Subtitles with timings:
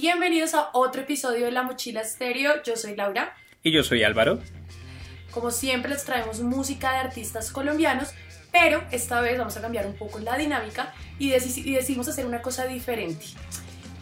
[0.00, 2.62] Bienvenidos a otro episodio de La Mochila Estéreo.
[2.62, 3.34] Yo soy Laura.
[3.64, 4.38] Y yo soy Álvaro.
[5.32, 8.10] Como siempre les traemos música de artistas colombianos,
[8.52, 12.42] pero esta vez vamos a cambiar un poco la dinámica y, y decidimos hacer una
[12.42, 13.26] cosa diferente.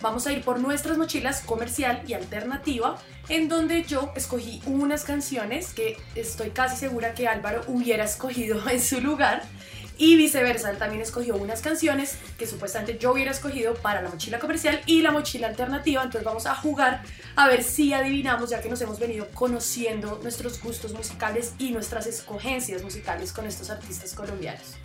[0.03, 2.99] Vamos a ir por nuestras mochilas comercial y alternativa,
[3.31, 8.83] en donde yo escogí unas canciones que estoy casi segura que Álvaro hubiera escogido en
[8.83, 9.45] su lugar
[9.99, 14.81] y viceversa, también escogió unas canciones que supuestamente yo hubiera escogido para la mochila comercial
[14.87, 17.03] y la mochila alternativa, entonces vamos a jugar
[17.35, 22.07] a ver si adivinamos ya que nos hemos venido conociendo nuestros gustos musicales y nuestras
[22.07, 24.77] escogencias musicales con estos artistas colombianos.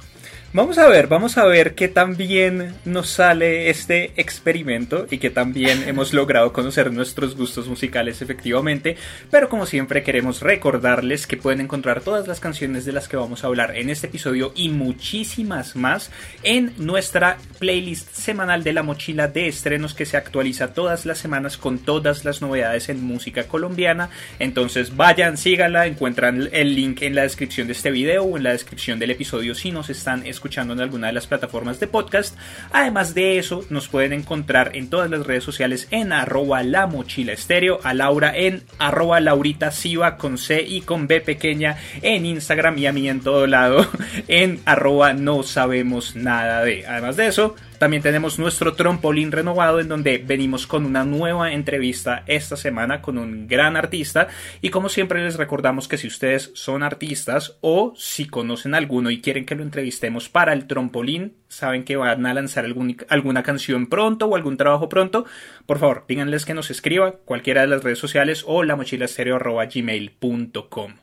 [0.53, 5.29] Vamos a ver, vamos a ver qué tan bien nos sale este experimento y que
[5.29, 8.97] también hemos logrado conocer nuestros gustos musicales efectivamente.
[9.29, 13.45] Pero como siempre queremos recordarles que pueden encontrar todas las canciones de las que vamos
[13.45, 16.11] a hablar en este episodio y muchísimas más
[16.43, 21.55] en nuestra playlist semanal de la mochila de estrenos que se actualiza todas las semanas
[21.55, 24.09] con todas las novedades en música colombiana.
[24.37, 28.51] Entonces vayan, síganla, encuentran el link en la descripción de este video o en la
[28.51, 32.35] descripción del episodio si nos están escuchando escuchando en alguna de las plataformas de podcast.
[32.71, 37.31] Además de eso, nos pueden encontrar en todas las redes sociales en arroba la mochila
[37.31, 39.69] estéreo, a Laura en arroba Laurita
[40.17, 43.85] con C y con B pequeña en Instagram y a mí en todo lado
[44.27, 46.87] en arroba no sabemos nada de.
[46.87, 52.23] Además de eso, también tenemos nuestro trompolín renovado en donde venimos con una nueva entrevista
[52.27, 54.27] esta semana con un gran artista
[54.61, 59.19] y como siempre les recordamos que si ustedes son artistas o si conocen alguno y
[59.19, 64.27] quieren que lo entrevistemos para el trompolín, saben que van a lanzar alguna canción pronto
[64.27, 65.25] o algún trabajo pronto,
[65.65, 70.93] por favor díganles que nos escriba cualquiera de las redes sociales o la mochila gmail.com.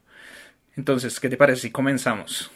[0.77, 2.51] Entonces, ¿qué te parece si comenzamos?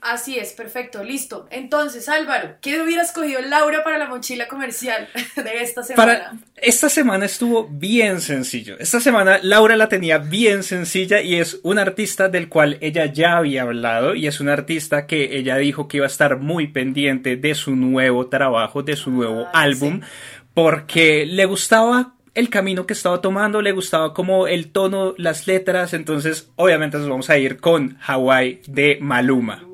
[0.00, 1.48] Así es, perfecto, listo.
[1.50, 5.96] Entonces, Álvaro, ¿qué hubiera escogido Laura para la mochila comercial de esta semana?
[5.96, 8.76] Para esta semana estuvo bien sencillo.
[8.78, 13.36] Esta semana Laura la tenía bien sencilla y es un artista del cual ella ya
[13.36, 17.36] había hablado y es un artista que ella dijo que iba a estar muy pendiente
[17.36, 20.00] de su nuevo trabajo, de su nuevo ah, álbum,
[20.54, 25.92] porque le gustaba el camino que estaba tomando, le gustaba como el tono, las letras,
[25.92, 29.67] entonces obviamente nos vamos a ir con Hawaii de Maluma.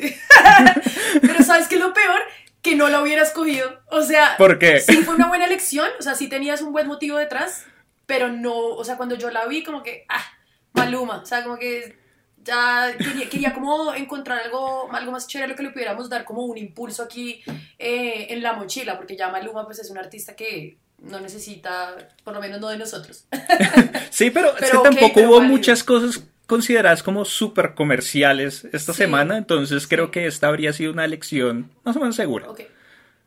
[1.20, 2.20] Pero ¿sabes qué es lo peor?
[2.62, 3.80] Que no la hubiera escogido.
[3.90, 4.80] O sea, ¿por qué?
[4.80, 7.64] Sí fue una buena elección, o sea, sí tenías un buen motivo detrás,
[8.06, 10.24] pero no, o sea, cuando yo la vi como que, ah,
[10.72, 11.98] Maluma, o sea, como que
[12.42, 12.92] ya
[13.30, 17.02] quería, como encontrar algo, algo más chévere, lo que le pudiéramos dar como un impulso
[17.02, 17.42] aquí
[17.78, 22.34] eh, en la mochila, porque ya Maluma pues es un artista que no necesita, por
[22.34, 23.26] lo menos no de nosotros.
[24.10, 29.86] sí, pero, es que tampoco hubo muchas cosas consideradas como súper comerciales esta semana, entonces
[29.86, 32.50] creo que esta habría sido una elección más o menos segura.
[32.50, 32.62] Ok,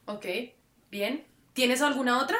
[0.07, 0.25] ok,
[0.91, 1.23] bien.
[1.53, 2.35] ¿Tienes alguna otra?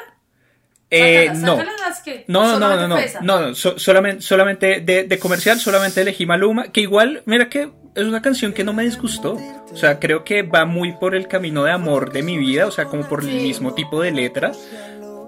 [0.90, 1.56] Eh, no.
[1.56, 2.58] no.
[2.58, 2.58] no.
[2.58, 2.86] no,
[3.22, 8.20] no, no, solamente, solamente de, comercial, solamente elegí Maluma, que igual, mira que es una
[8.20, 9.38] canción que no me disgustó.
[9.72, 12.70] O sea, creo que va muy por el camino de amor de mi vida, o
[12.70, 14.52] sea, como por el mismo tipo de letra.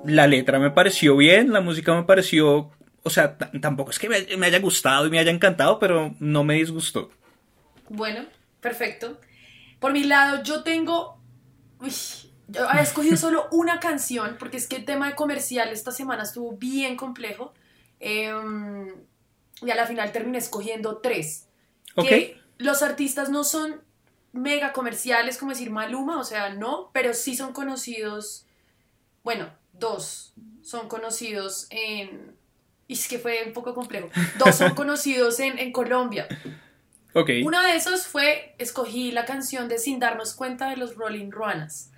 [0.04, 2.72] La letra me pareció bien, la música me pareció
[3.06, 6.54] o sea, tampoco es que me, haya gustado y me haya encantado, pero no me
[6.54, 7.08] disgustó.
[7.88, 8.26] Bueno,
[8.60, 9.20] perfecto.
[9.78, 11.16] Por mi lado, yo tengo.
[11.78, 11.92] Uy,
[12.48, 16.24] yo había escogido solo una canción, porque es que el tema de comercial esta semana
[16.24, 17.54] estuvo bien complejo.
[18.00, 18.92] Em,
[19.62, 21.46] y a la final terminé escogiendo tres.
[21.94, 22.10] Ok.
[22.58, 23.82] los artistas no son
[24.32, 28.46] mega comerciales, como decir Maluma, o sea, no, pero sí son conocidos.
[29.22, 32.35] Bueno, dos son conocidos en
[32.88, 34.08] y es que fue un poco complejo.
[34.38, 36.28] Dos son conocidos en, en Colombia.
[37.12, 37.42] Okay.
[37.42, 41.90] Uno de esos fue, escogí la canción de Sin darnos cuenta de los Rolling Ruanas.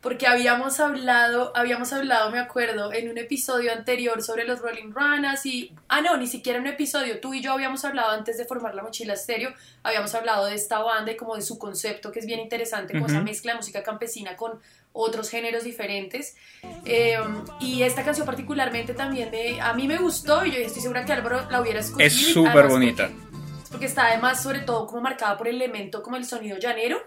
[0.00, 5.44] Porque habíamos hablado, habíamos hablado, me acuerdo, en un episodio anterior sobre los Rolling Ruanas
[5.44, 5.74] y...
[5.88, 7.20] Ah, no, ni siquiera en un episodio.
[7.20, 9.52] Tú y yo habíamos hablado antes de formar la mochila estéreo,
[9.82, 13.06] habíamos hablado de esta banda y como de su concepto, que es bien interesante, como
[13.06, 14.58] esa mezcla de música campesina con
[14.92, 16.36] otros géneros diferentes.
[16.84, 21.04] Em, y esta canción particularmente también me, a mí me gustó y yo estoy segura
[21.04, 22.06] que Álvaro la hubiera escogido.
[22.06, 23.10] Es súper bonita.
[23.70, 27.00] Porque, está además sobre todo como marcada por el elemento como el sonido llanero,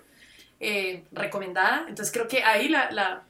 [0.60, 1.86] eh, recomendada.
[1.90, 3.24] Entonces creo que ahí la, la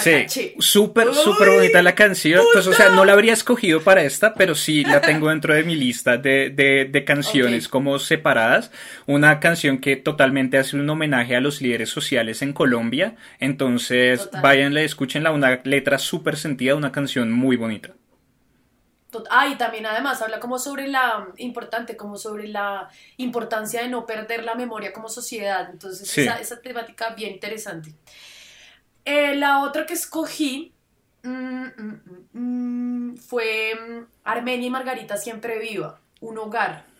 [0.00, 2.44] sí, súper, súper bonita la canción.
[2.52, 5.64] Pues, o sea, no la habría escogido para esta, pero sí la tengo dentro de
[5.64, 8.70] mi lista de, de, canciones como separadas.
[9.06, 13.16] Una canción que totalmente hace un homenaje a los líderes sociales en Colombia.
[13.38, 17.94] Entonces, váyanle, escúchenla, una letra súper sentida, una canción muy bonita.
[19.30, 24.06] Ah, y también además habla como sobre la importante, como sobre la importancia de no
[24.06, 25.68] perder la memoria como sociedad.
[25.70, 27.94] Entonces, esa, esa temática bien interesante.
[29.04, 30.72] Eh, la otra que escogí
[31.22, 32.00] mm, mm,
[32.32, 36.91] mm, fue Armenia y Margarita Siempre Viva, Un Hogar.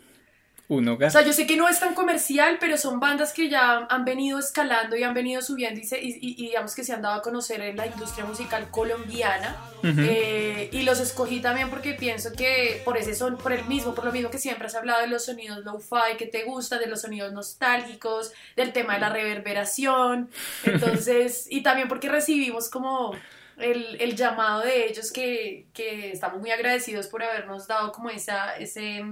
[0.69, 1.09] Un hogar.
[1.09, 4.05] O sea, yo sé que no es tan comercial, pero son bandas que ya han
[4.06, 7.20] venido escalando y han venido subiendo y, se- y- digamos que se han dado a
[7.23, 9.55] conocer en la industria musical colombiana.
[9.85, 14.05] Eh, y los escogí también porque pienso que por ese son, por el mismo, por
[14.06, 17.03] lo mismo que siempre has hablado de los sonidos lo-fi que te gustan, de los
[17.03, 20.31] sonidos nostálgicos, del tema de la reverberación.
[20.65, 23.15] Entonces, y también porque recibimos como
[23.58, 28.56] el, el llamado de ellos que, que estamos muy agradecidos por habernos dado como esa,
[28.56, 29.05] ese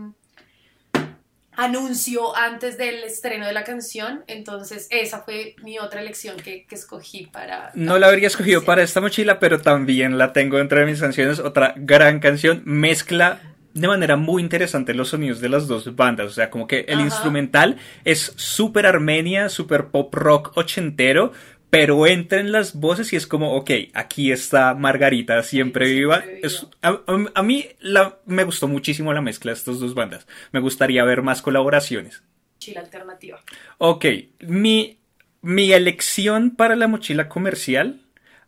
[1.60, 4.24] anuncio antes del estreno de la canción.
[4.26, 7.70] Entonces, esa fue mi otra elección que, que escogí para...
[7.74, 11.38] No la habría escogido para esta mochila, pero también la tengo entre mis canciones.
[11.38, 12.62] Otra gran canción.
[12.64, 13.40] Mezcla
[13.74, 16.26] de manera muy interesante los sonidos de las dos bandas.
[16.26, 17.04] O sea, como que el Ajá.
[17.04, 21.32] instrumental es súper armenia, súper pop rock ochentero.
[21.70, 26.24] Pero entra en las voces y es como, ok, aquí está Margarita, siempre viva.
[26.42, 30.26] Es, a, mí la, me gustó muchísimo la mezcla de estas dos bandas.
[30.50, 32.24] Me gustaría ver más colaboraciones.
[32.58, 33.40] Chila alternativa.
[33.78, 34.04] Ok,
[34.40, 34.98] mi,
[35.42, 38.02] mi elección para la mochila comercial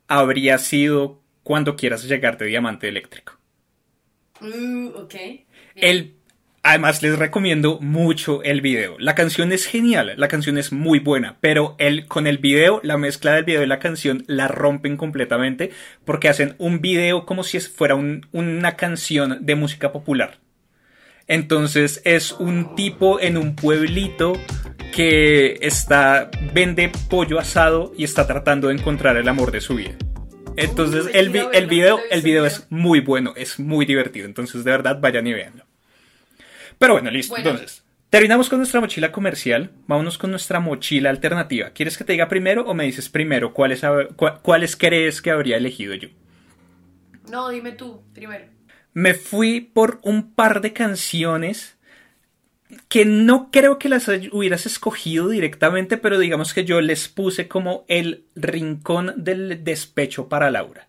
[0.08, 3.38] habría sido cuando quieras llegar de diamante eléctrico.
[4.40, 5.14] Uh, ok.
[5.14, 5.46] Bien.
[5.76, 6.16] El,
[6.62, 8.96] además les recomiendo mucho el video.
[8.98, 12.98] La canción es genial, la canción es muy buena, pero el, con el video, la
[12.98, 15.70] mezcla del video y la canción la rompen completamente
[16.04, 20.38] porque hacen un video como si fuera un- una canción de música popular.
[21.26, 24.34] Entonces es un tipo en un pueblito
[24.94, 29.96] que está vende pollo asado y está tratando de encontrar el amor de su vida.
[30.56, 32.44] Entonces el, el video, el video video.
[32.46, 34.26] es muy bueno, es muy divertido.
[34.26, 35.64] Entonces de verdad vayan y véanlo.
[36.82, 37.34] Pero bueno, listo.
[37.34, 37.50] Bueno.
[37.50, 39.70] Entonces terminamos con nuestra mochila comercial.
[39.86, 41.70] Vámonos con nuestra mochila alternativa.
[41.70, 45.56] ¿Quieres que te diga primero o me dices primero cuáles, cua- cuáles crees que habría
[45.56, 46.08] elegido yo?
[47.30, 48.46] No, dime tú primero.
[48.94, 51.78] me fui por un par de canciones
[52.88, 57.84] que no creo que las hubieras escogido directamente, pero digamos que yo les puse como
[57.88, 60.88] el rincón del despecho para Laura.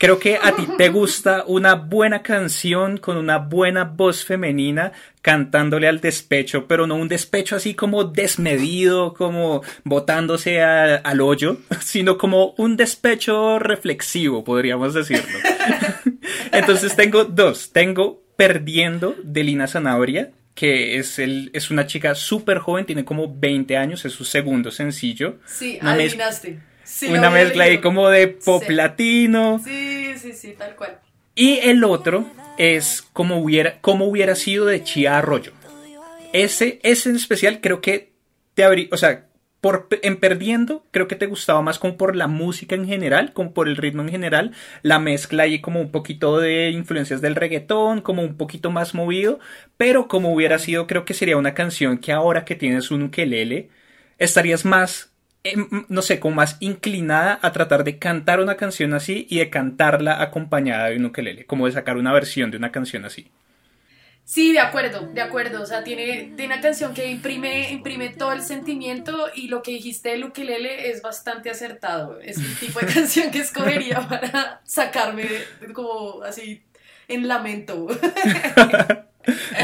[0.00, 5.86] Creo que a ti te gusta una buena canción con una buena voz femenina cantándole
[5.88, 12.16] al despecho, pero no un despecho así como desmedido, como botándose a- al hoyo, sino
[12.16, 15.38] como un despecho reflexivo, podríamos decirlo.
[16.52, 17.70] Entonces tengo dos.
[17.72, 23.30] Tengo Perdiendo de Lina Zanabria, que es, el, es una chica súper joven, tiene como
[23.38, 25.36] 20 años, es su segundo sencillo.
[25.44, 26.58] Sí, Una adivinaste.
[26.90, 28.72] Sí, una mezcla ahí como de pop Sí.
[28.74, 29.60] latino.
[29.64, 30.98] Sí, sí, sí, tal cual.
[31.34, 32.26] Y el otro
[32.58, 35.52] es como hubiera, como hubiera sido de Chía Arroyo.
[36.32, 38.12] Ese, ese en especial creo que
[38.54, 39.26] te abrí, o sea,
[39.60, 43.52] por, en Perdiendo creo que te gustaba más como por la música en general, como
[43.52, 44.52] por el ritmo en general,
[44.82, 49.38] la mezcla ahí como un poquito de influencias del reggaetón, como un poquito más movido,
[49.76, 53.68] pero como hubiera sido creo que sería una canción que ahora que tienes un ukelele,
[54.18, 55.09] estarías más,
[55.44, 59.50] em, no sé, como más inclinada a tratar de cantar una canción así y de
[59.50, 63.30] cantarla acompañada de un ukelele, como de sacar una versión de una canción así.
[64.30, 65.60] Sí, de acuerdo, de acuerdo.
[65.60, 69.72] O sea, tiene, tiene una canción que imprime, imprime todo el sentimiento y lo que
[69.72, 72.20] dijiste del ukelele es bastante acertado.
[72.20, 75.26] Es el tipo de canción que escogería para sacarme
[75.72, 76.62] como así
[77.10, 77.86] en lamento.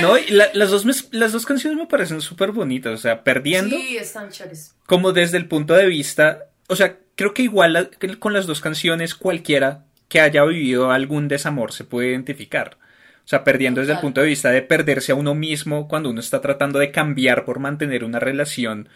[0.02, 3.74] No, y la- las, dos, las dos canciones me parecen súper bonitas, o sea, perdiendo
[3.74, 4.76] Sí, están chéveres.
[4.84, 8.60] como desde el punto de vista, o sea, creo que igual la- con las dos
[8.60, 12.76] canciones cualquiera que haya vivido algún desamor se puede identificar.
[13.24, 16.20] O sea, perdiendo desde el punto de vista de perderse a uno mismo cuando uno
[16.20, 18.88] está tratando de cambiar por mantener una relación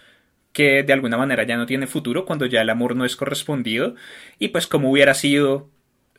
[0.52, 3.97] que de alguna manera ya no tiene futuro, cuando ya el amor no es correspondido.
[4.38, 5.69] Y pues como hubiera sido,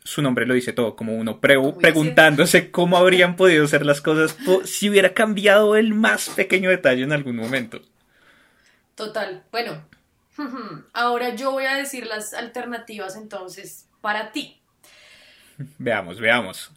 [0.04, 4.36] su nombre lo dice todo, como uno pre- preguntándose cómo habrían podido ser las cosas
[4.64, 7.80] si hubiera cambiado el más pequeño detalle en algún momento.
[8.94, 9.44] Total.
[9.50, 9.84] Bueno,
[10.92, 14.60] ahora yo voy a decir las alternativas entonces para ti.
[15.78, 16.70] Veamos, veamos.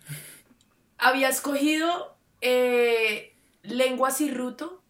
[0.98, 4.82] Había escogido eh, Lenguas y Ruto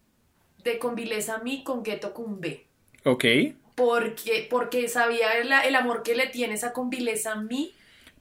[0.62, 2.66] de Convileza Mi con Gueto Cumbe.
[3.04, 3.24] Ok.
[3.74, 7.74] Porque, porque sabía el, el amor que le tienes a Convileza Mi.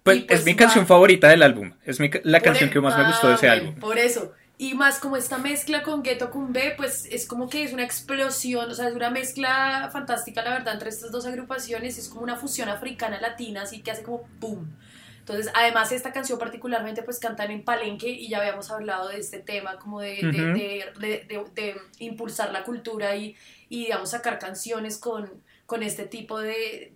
[0.06, 1.74] Pues, pues es mi va- canción favorita del álbum.
[1.84, 3.74] Es mi la Por canción e- que más me gustó de ese álbum.
[3.80, 4.32] Por eso.
[4.58, 8.70] Y más como esta mezcla con Ghetto Cumbe, pues es como que es una explosión,
[8.70, 11.98] o sea, es una mezcla fantástica, la verdad, entre estas dos agrupaciones.
[11.98, 14.78] Es como una fusión africana-latina, así que hace como ¡boom!
[15.20, 19.40] Entonces, además, esta canción particularmente, pues cantan en Palenque y ya habíamos hablado de este
[19.40, 20.38] tema, como de, de- Ujú.
[20.38, 23.36] de- de- de- de impulsar la cultura y,
[23.70, 25.32] y, digamos, sacar canciones con,
[25.66, 26.92] con este tipo de,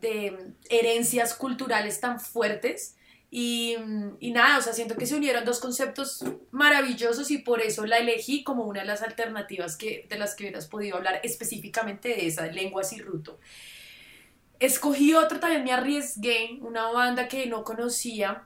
[0.00, 2.96] de, herencias culturales tan fuertes.
[3.30, 3.76] Y,
[4.20, 7.98] y, nada, o sea, siento que se unieron dos conceptos maravillosos y por eso la
[7.98, 12.26] elegí como una de las alternativas que, de las que hubieras podido hablar específicamente de
[12.26, 13.38] esa, Lenguas y Ruto.
[14.60, 18.44] Escogí otra, también me arriesgué, una banda que no conocía,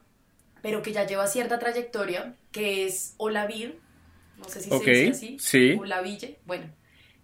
[0.62, 3.71] pero que ya lleva cierta trayectoria, que es Olavid,
[4.40, 5.76] no sé si se dice así, sí.
[5.78, 6.73] Olaville, bueno,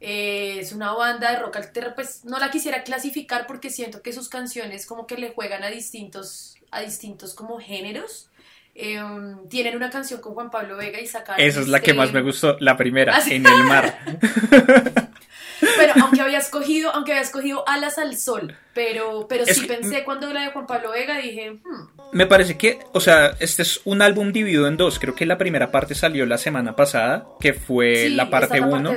[0.00, 4.12] eh, es una banda de rock alterno, pues no la quisiera clasificar porque siento que
[4.12, 8.29] sus canciones como que le juegan a distintos, a distintos como géneros.
[8.75, 11.43] Em, tienen una canción con Juan Pablo Vega y sacaron...
[11.43, 13.99] Esa es la que más me gustó, la primera, ¿Ah, En el mar.
[15.61, 20.31] Pero aunque había escogido, aunque había escogido Alas al Sol, pero, pero sí pensé cuando
[20.31, 21.53] la de Juan Pablo Vega, dije...
[21.53, 21.88] Hmm".
[22.12, 24.99] Me parece que, o sea, este es un álbum dividido en dos.
[24.99, 28.95] Creo que la primera parte salió la semana pasada, que fue la parte 1.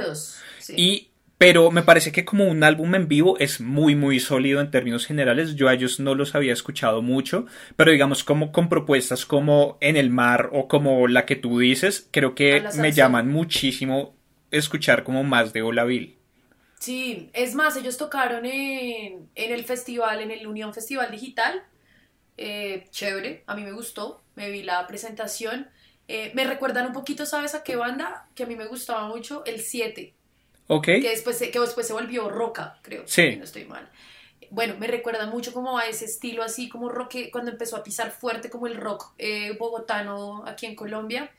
[0.76, 1.10] Y
[1.40, 5.06] pero me parece que como un álbum en vivo es muy muy sólido en términos
[5.06, 5.56] generales.
[5.56, 7.46] Yo a ellos no los había escuchado mucho,
[7.78, 12.10] pero digamos como con propuestas como En el mar o como la que tú dices,
[12.12, 14.18] creo que me llaman muchísimo
[14.52, 16.18] escuchar como más de Olaville.
[16.78, 21.64] Sí, es más, ellos tocaron en, el festival, en el Unión Festival Digital.
[22.36, 25.70] Eh, chévere, a mí me gustó, me vi la presentación.
[26.10, 28.28] Eh, me recuerdan un poquito, ¿sabes a qué banda?
[28.36, 30.16] Que a mí me gustaba mucho, el 7.
[30.72, 30.86] Ok.
[30.86, 33.04] Que después, que después se volvió roca, creo.
[33.08, 33.36] Sí.
[33.38, 33.90] No estoy mal.
[34.52, 38.12] Bueno, me recuerda mucho como a ese estilo así como rock, cuando empezó a pisar
[38.12, 41.32] fuerte como el rock eh, bogotano aquí en Colombia.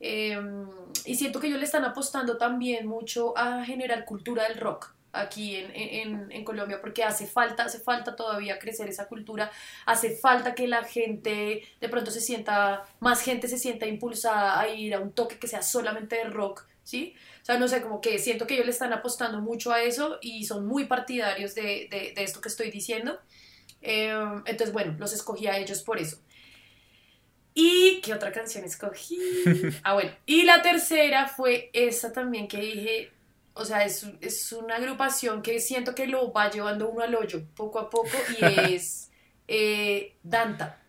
[0.00, 0.68] Em,
[1.06, 5.56] y siento que ellos le están apostando también mucho a generar cultura del rock aquí
[5.56, 9.50] en, en, en, Colombia porque hace falta, hace falta todavía crecer esa cultura,
[9.86, 14.68] hace falta que la gente de pronto se sienta, más gente se sienta impulsada a
[14.68, 17.14] ir a un toque que sea solamente de rock, ¿sí?
[17.48, 20.18] O sea, no sé, como que siento que ellos le están apostando mucho a eso
[20.20, 23.18] y son muy partidarios de, de, de esto que estoy diciendo.
[23.80, 26.18] Em, entonces, bueno, los escogí a ellos por eso.
[27.54, 29.18] ¿Y qué otra canción escogí?
[29.82, 30.12] Ah, bueno.
[30.26, 33.12] Y la tercera fue esa también que dije,
[33.54, 37.46] o sea, es, es una agrupación que siento que lo va llevando uno al hoyo
[37.56, 39.10] poco a poco y es
[39.46, 40.82] eh, Danta.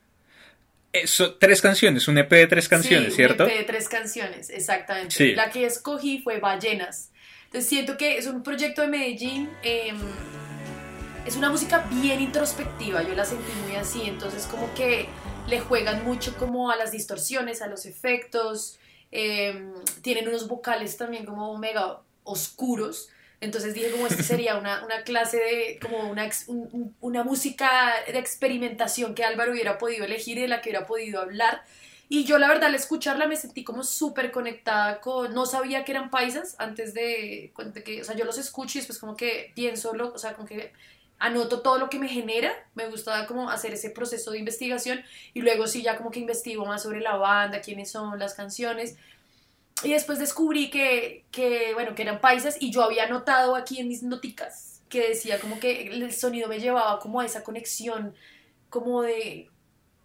[0.91, 3.43] Eso, tres canciones, un EP de tres canciones, ¿cierto?
[3.43, 5.35] Un EP de tres canciones, exactamente.
[5.35, 7.11] La que escogí fue Ballenas.
[7.45, 9.49] Entonces siento que es un proyecto de Medellín.
[9.63, 9.97] Em,
[11.25, 15.07] es una música bien introspectiva, yo la sentí muy así, entonces como que
[15.47, 18.79] le juegan mucho como a las distorsiones, a los efectos,
[19.11, 23.09] em, tienen unos vocales también como mega oscuros,
[23.41, 26.29] entonces dije como esto sería una, una clase de, como una,
[26.99, 31.21] una música de experimentación que Álvaro hubiera podido elegir y de la que hubiera podido
[31.21, 31.63] hablar.
[32.09, 35.91] Y yo la verdad al escucharla me sentí como súper conectada con, no sabía que
[35.91, 39.51] eran paisas antes de, de, que, o sea, yo los escucho y después como que
[39.55, 40.73] pienso, lo, o sea, como que
[41.19, 45.03] anoto todo lo que me genera, me gusta como hacer ese proceso de investigación
[45.33, 48.97] y luego sí ya como que investigo más sobre la banda, quiénes son las canciones
[49.83, 53.87] y después descubrí que, que bueno, que eran paisas y yo había notado aquí en
[53.87, 58.15] mis noticas que decía como que el sonido me llevaba como a esa conexión
[58.69, 59.49] como de,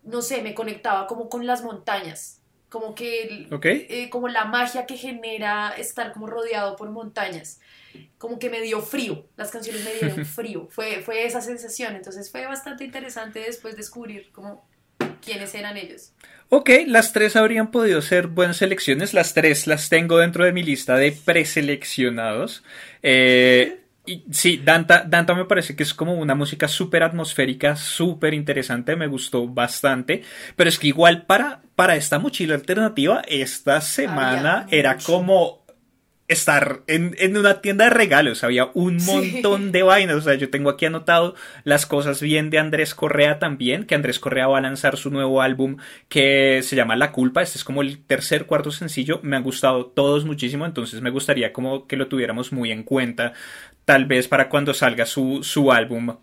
[0.02, 4.96] no sé, me conectaba como con las montañas, como que, eh, como la magia que
[4.96, 7.60] genera estar como rodeado por montañas
[8.18, 12.30] como que me dio frío, las canciones me dieron frío, fue, fue esa sensación, entonces
[12.30, 14.66] fue bastante interesante después descubrir como
[15.24, 16.12] quiénes eran ellos.
[16.50, 20.62] Ok, las tres habrían podido ser buenas selecciones, las tres las tengo dentro de mi
[20.62, 22.62] lista de preseleccionados.
[23.02, 28.34] Eh, y sí, Danta, Danta me parece que es como una música súper atmosférica, súper
[28.34, 30.22] interesante, me gustó bastante,
[30.56, 35.63] pero es que igual para, para esta mochila alternativa, esta semana era como
[36.26, 38.44] estar en, una tienda de regalos.
[38.44, 40.16] Había un montón de vainas.
[40.16, 44.18] O sea, yo tengo aquí anotado las cosas bien de Andrés Correa también, que Andrés
[44.18, 45.76] Correa va a lanzar su nuevo álbum
[46.08, 47.42] que se llama La Culpa.
[47.42, 49.20] Este es como el tercer, cuarto sencillo.
[49.22, 53.32] Me han gustado todos muchísimo, entonces me gustaría como que lo tuviéramos muy en cuenta.
[53.84, 56.16] Tal vez para cuando salga su, su álbum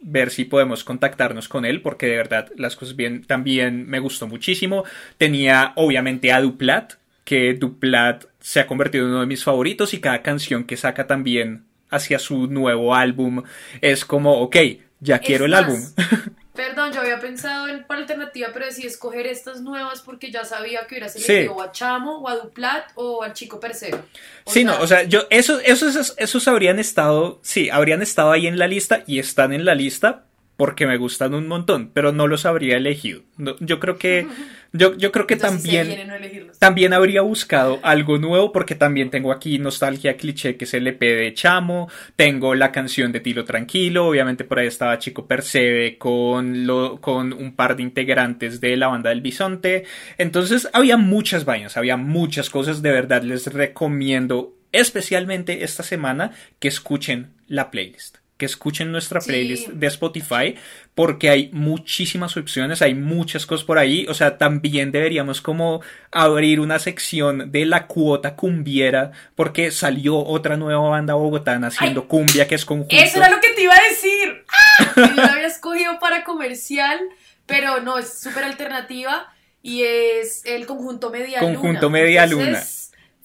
[0.00, 4.26] ver si podemos contactarnos con él porque de verdad las cosas bien también me gustó
[4.26, 4.84] muchísimo
[5.16, 6.92] tenía obviamente a Duplat
[7.24, 11.08] que Duplat se ha convertido en uno de mis favoritos y cada canción que saca
[11.08, 13.42] también hacia su nuevo álbum
[13.80, 14.56] es como, ok,
[15.00, 15.80] ya quiero el álbum.
[16.54, 20.86] Perdón, yo había pensado en por alternativa, pero decidí escoger estas nuevas porque ya sabía
[20.86, 24.04] que hubiera elegido a Chamo, o a Duplat, o al Chico Perseo.
[24.46, 28.60] sí, no, o sea, yo, esos, esos, esos habrían estado, sí, habrían estado ahí en
[28.60, 30.24] la lista y están en la lista,
[30.56, 33.22] porque me gustan un montón, pero no los habría elegido.
[33.60, 34.26] yo creo que
[34.72, 36.10] yo, yo creo que también
[36.58, 41.00] también habría buscado algo nuevo porque también tengo aquí nostalgia cliché que es el EP
[41.00, 46.66] de Chamo, tengo la canción de Tilo Tranquilo, obviamente por ahí estaba Chico Percebe con
[46.66, 49.84] lo con un par de integrantes de la banda del Bisonte.
[50.18, 56.68] Entonces, había muchas vainas, había muchas cosas, de verdad les recomiendo especialmente esta semana que
[56.68, 60.54] escuchen la playlist que escuchen nuestra playlist de Spotify
[60.94, 66.60] porque hay muchísimas opciones, hay muchas cosas por ahí, o sea, también deberíamos como abrir
[66.60, 72.54] una sección de la cuota cumbiera porque salió otra nueva banda bogotana haciendo cumbia que
[72.56, 72.94] es conjunto.
[72.94, 74.44] Eso era lo que te iba a decir.
[74.48, 74.92] ¡Ah!
[74.96, 77.00] Yo la había escogido para comercial,
[77.46, 81.54] pero no, es súper alternativa y es el conjunto Media Luna.
[81.54, 82.62] Conjunto Media Luna.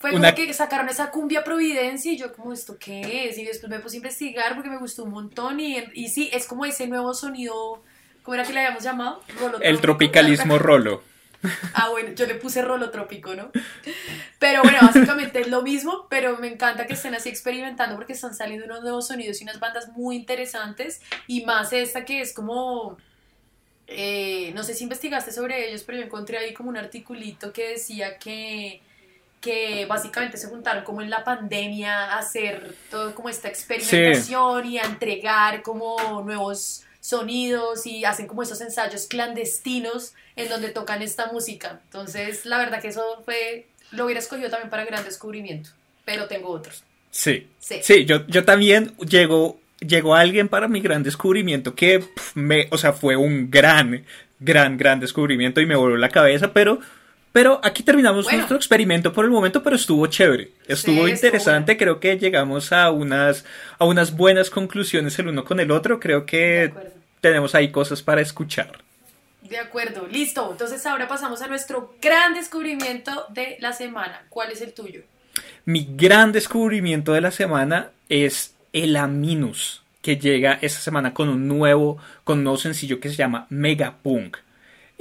[0.02, 3.38] Fue como que sacaron esa cumbia Providencia y yo como, ¿esto qué es?
[3.38, 6.48] Y después me puse a investigar porque me gustó un montón y, y sí, es
[6.48, 7.84] como ese nuevo sonido,
[8.24, 9.22] ¿cómo era que le habíamos llamado?
[9.62, 11.04] El tropicalismo rolo.
[11.74, 13.50] Ah, bueno, yo le puse rolo trópico, ¿no?
[14.38, 18.36] Pero bueno, básicamente es lo mismo, pero me encanta que estén así experimentando porque están
[18.36, 22.98] saliendo unos nuevos sonidos y unas bandas muy interesantes y más esta que es como...
[23.88, 27.70] Eh, no sé si investigaste sobre ellos, pero yo encontré ahí como un articulito que
[27.70, 28.84] decía que
[29.42, 34.78] que básicamente se juntaron como en la pandemia a hacer todo como esta experimentación y
[34.78, 41.32] a entregar como nuevos sonidos y hacen como esos ensayos clandestinos en donde tocan esta
[41.32, 41.82] música.
[41.86, 45.72] Entonces, la verdad que eso fue, lo hubiera escogido también para gran descubrimiento,
[46.06, 46.84] pero tengo otros.
[47.10, 52.06] Sí, sí, yo, yo también llego, llegó alguien para mi gran descubrimiento que
[52.36, 54.06] me, o sea, fue un gran,
[54.40, 56.80] gran, gran descubrimiento y me voló la cabeza, pero
[57.32, 60.52] pero aquí terminamos nuestro experimento por el momento, pero estuvo chévere.
[60.68, 63.46] Estuvo interesante, creo que llegamos a unas,
[63.80, 66.00] a unas buenas conclusiones el uno con el otro.
[66.00, 66.74] Creo que
[67.22, 68.80] tenemos ahí cosas para escuchar.
[69.42, 70.50] De acuerdo, listo.
[70.52, 74.26] Entonces ahora pasamos a nuestro gran descubrimiento de la semana.
[74.30, 75.02] ¿Cuál es el tuyo?
[75.64, 81.48] Mi gran descubrimiento de la semana es el Aminus, que llega esta semana con un
[81.48, 84.38] nuevo, con un nuevo sencillo que se llama Megapunk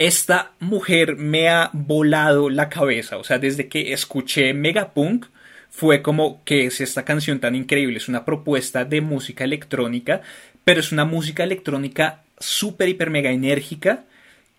[0.00, 3.18] esta mujer me ha volado la cabeza.
[3.18, 5.26] O sea, desde que escuché Megapunk,
[5.68, 7.98] fue como que es esta canción tan increíble.
[7.98, 10.22] Es una propuesta de música electrónica,
[10.64, 14.04] pero es una música electrónica súper, hiper, mega enérgica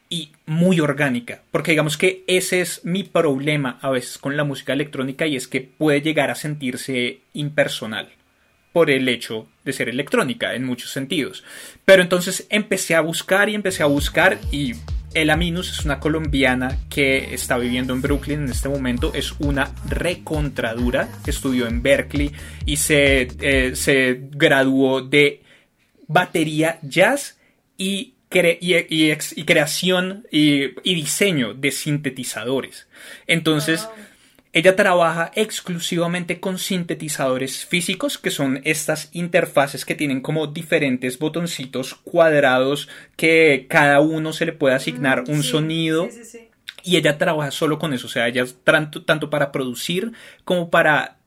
[0.10, 1.42] y muy orgánica.
[1.50, 5.48] Porque digamos que ese es mi problema a veces con la música electrónica y es
[5.48, 8.10] que puede llegar a sentirse impersonal
[8.74, 11.44] por el hecho de ser electrónica en muchos sentidos.
[11.84, 14.76] Pero entonces empecé a buscar y empecé a buscar y
[15.14, 19.12] Ela Minus es una colombiana que está viviendo en Brooklyn en este momento.
[19.14, 21.10] Es una recontradura.
[21.26, 22.32] Estudió en Berkeley
[22.66, 25.42] y se, eh, se graduó de
[26.08, 27.40] batería jazz
[27.78, 32.88] y, creación y, diseño de sintetizadores.
[33.28, 33.90] Entonces,
[34.54, 41.96] ella trabaja exclusivamente con sintetizadores físicos, que son estas interfaces que tienen como diferentes botoncitos
[41.96, 46.10] cuadrados que cada uno se le puede asignar mm, un sonido.
[46.84, 50.12] y ella trabaja solo con eso, o sea, ella tanto, tanto para producir
[50.44, 51.18] como para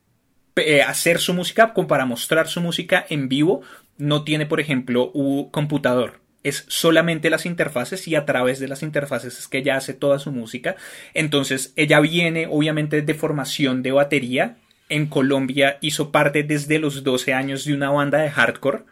[0.57, 3.63] eh, hacer su música, como para mostrar su música en vivo,
[3.97, 8.83] no tiene, por ejemplo, un computador es solamente las interfaces y a través de las
[8.83, 10.77] interfaces es que ella hace toda su música.
[11.15, 14.59] Entonces ella viene obviamente de formación de batería.
[14.89, 18.85] En Colombia hizo parte desde los 12 años de una banda de hardcore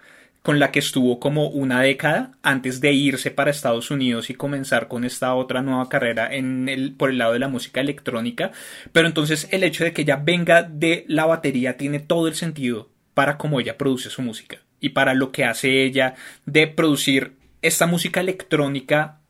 [0.43, 4.89] con la que estuvo como una década antes de irse para Estados Unidos y comenzar
[4.89, 8.51] con esta otra nueva carrera en el, por el lado de la música electrónica.
[8.93, 12.91] Pero entonces el hecho de que ella venga de la batería tiene todo el sentido
[13.15, 17.87] para cómo ella produce su música y para lo que hace ella de producir esta
[17.87, 19.21] música electrónica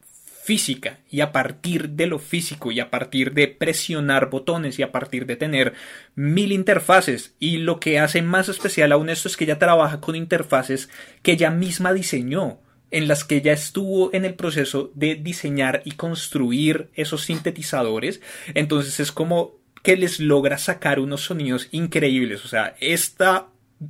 [0.43, 4.91] física y a partir de lo físico y a partir de presionar botones y a
[4.91, 5.75] partir de tener
[6.17, 7.35] mil interfaces.
[7.39, 10.89] Y lo que hace más especial aún esto es que ella trabaja con interfaces
[11.23, 12.59] que ella misma diseñó
[12.91, 18.21] en las que ella estuvo en el proceso de diseñar y construir esos sintetizadores.
[18.55, 22.45] Entonces es como que les logra sacar unos sonidos increíbles.
[22.45, 23.47] O sea esta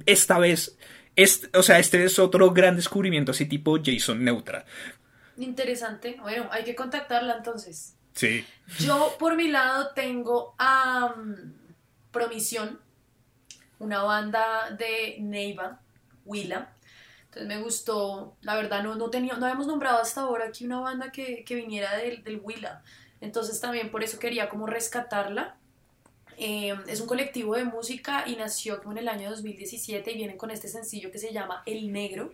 [0.07, 0.77] esta vez
[1.17, 4.65] este, o sea, este es otro gran descubrimiento así tipo Jason Neutra.
[5.37, 6.17] Interesante.
[6.21, 7.97] Bueno, hay que contactarla entonces.
[8.15, 8.45] Sí.
[8.79, 11.15] Yo, por mi lado, tengo a
[12.11, 12.81] Promisión,
[13.79, 15.81] una banda de Neiva,
[16.25, 16.73] Willa.
[17.25, 20.81] Entonces me gustó, la verdad, no, no, tenía, no habíamos nombrado hasta ahora aquí una
[20.81, 22.83] banda que, viniera del, del Willa.
[23.23, 25.57] Entonces también por eso quería como rescatarla.
[26.45, 30.37] Em, es un colectivo de música y nació como en el año 2017 y vienen
[30.37, 32.33] con este sencillo que se llama El Negro.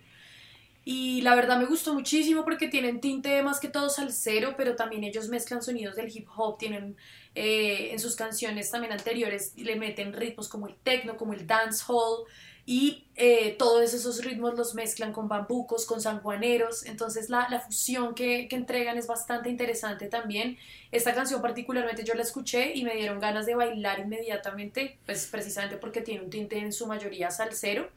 [0.82, 5.04] Y la verdad me gustó muchísimo porque tienen tinte más que todo salsero, pero también
[5.04, 6.96] ellos mezclan sonidos del hip hop, tienen
[7.34, 12.24] eh, en sus canciones también anteriores, le meten ritmos como el techno, como el dancehall,
[12.70, 18.14] y eh, todos esos ritmos los mezclan con bambucos, con sanjuaneros, entonces la, la fusión
[18.14, 20.58] que, que, entregan es bastante interesante también.
[20.92, 25.78] Esta canción particularmente yo la escuché y me dieron ganas de bailar inmediatamente, pues precisamente
[25.78, 27.88] porque tiene un tinte en su mayoría salsero.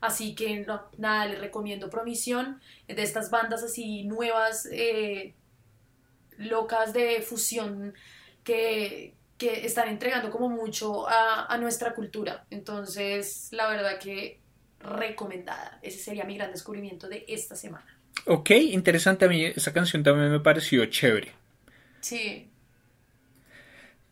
[0.00, 5.32] Así que nada, les recomiendo Promisión de estas bandas así nuevas, eh,
[6.38, 7.94] locas de fusión
[8.42, 12.44] que, que están entregando como mucho a, a, nuestra cultura.
[12.50, 14.40] Entonces, la verdad que
[14.80, 15.78] recomendada.
[15.80, 17.86] Ese sería mi gran descubrimiento de esta semana.
[18.26, 19.24] Ok, interesante.
[19.24, 21.32] A mí esa canción también me pareció chévere.
[22.00, 22.48] Sí.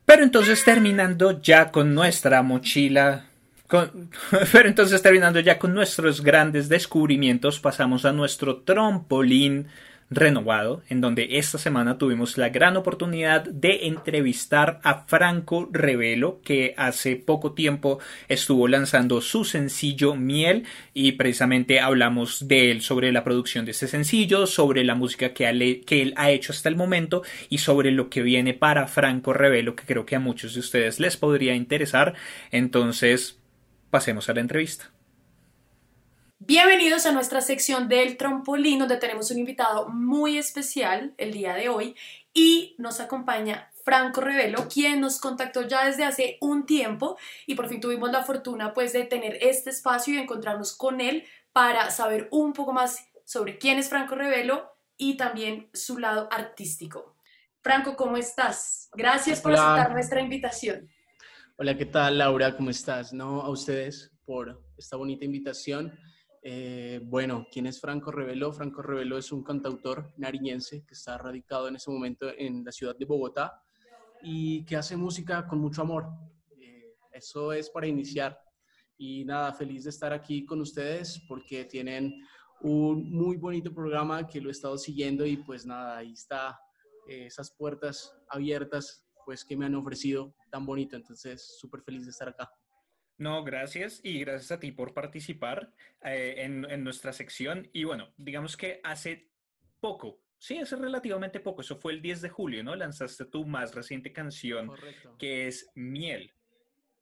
[0.05, 3.27] Pero entonces terminando ya con nuestra mochila
[3.67, 4.11] con,
[4.53, 9.69] pero entonces terminando ya con nuestros grandes descubrimientos, pasamos a nuestro trampolín
[10.11, 16.75] renovado, en donde esta semana tuvimos la gran oportunidad de entrevistar a Franco Revelo, que
[16.77, 20.65] hace poco tiempo estuvo lanzando su sencillo Miel
[20.95, 25.83] y precisamente hablamos de él sobre la producción de este sencillo, sobre la música que,
[25.85, 29.75] que él ha hecho hasta el momento y sobre lo que viene para Franco Revelo,
[29.75, 32.15] que creo que a muchos de ustedes les podría interesar.
[32.53, 33.41] Entonces,
[33.91, 34.96] pasemos a la entrevista.
[36.39, 41.71] Bienvenidos a nuestra sección del Trompolín, donde tenemos un invitado muy especial el día de
[41.71, 41.97] hoy
[42.35, 47.69] y nos acompaña Franco Revelo, quien nos contactó ya desde hace un tiempo y por
[47.69, 52.29] fin tuvimos la fortuna pues de tener este espacio y encontrarnos con él para saber
[52.31, 57.17] un poco más sobre quién es Franco Revelo y también su lado artístico.
[57.63, 58.91] Franco, ¿cómo estás?
[58.93, 59.73] Gracias por Hola.
[59.73, 60.91] aceptar nuestra invitación.
[61.57, 62.55] Hola, ¿qué tal Laura?
[62.55, 63.15] ¿Cómo estás?
[63.15, 65.99] No, a ustedes por esta bonita invitación.
[66.49, 68.53] Eh, bueno, ¿quién es Franco Revelo?
[68.53, 72.95] Franco Revelo es un cantautor nariñense que está radicado en ese momento en la ciudad
[72.95, 73.65] de Bogotá
[74.23, 76.07] y que hace música con mucho amor.
[76.61, 78.41] Eh, eso es para iniciar.
[78.97, 82.15] Y nada, feliz de estar aquí con ustedes porque tienen
[82.61, 86.61] un muy bonito programa que lo he estado siguiendo y pues nada, ahí está
[87.09, 90.95] eh, esas puertas abiertas pues que me han ofrecido tan bonito.
[90.95, 92.49] Entonces, súper feliz de estar acá.
[93.19, 97.69] No, gracias y gracias a ti por participar eh, en, en, nuestra sección.
[97.73, 99.31] Y bueno, digamos que hace
[99.81, 102.77] poco, sí, hace relativamente poco, eso fue el 10 de julio, ¿no?
[102.77, 105.17] Lanzaste tu más reciente canción, Correcto.
[105.19, 106.33] que es Miel,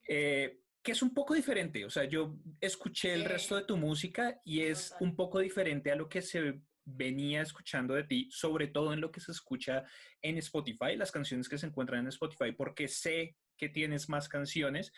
[0.07, 1.85] eh, que es un poco diferente.
[1.85, 5.97] O sea, yo escuché el resto de tu música y es un poco diferente a
[5.97, 9.85] lo que se venía escuchando de ti, sobre todo en lo que se escucha
[10.21, 14.93] en Spotify, las canciones que se encuentran en Spotify, porque sé que tienes más canciones,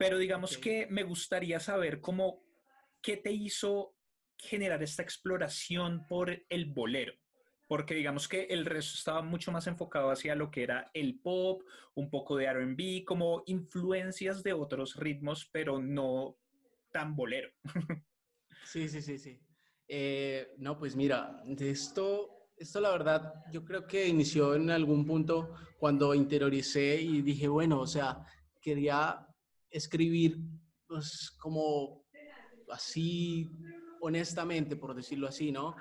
[0.00, 0.86] pero digamos okay.
[0.86, 2.42] que me gustaría saber cómo,
[3.02, 3.94] qué te hizo
[4.34, 7.12] generar esta exploración por el bolero,
[7.68, 11.60] porque digamos que el resto estaba mucho más enfocado hacia lo que era el pop,
[11.92, 16.38] un poco de RB, como influencias de otros ritmos, pero no
[16.90, 17.50] tan bolero.
[18.64, 19.40] Sí, sí, sí, sí.
[19.88, 25.04] Eh, no, pues mira, de esto, esto la verdad, yo creo que inició en algún
[25.06, 28.24] punto cuando interioricé y dije, bueno, o sea,
[28.60, 29.26] quería
[29.70, 30.38] escribir,
[30.86, 32.04] pues como
[32.70, 33.48] así,
[34.00, 35.76] honestamente, por decirlo así, ¿no?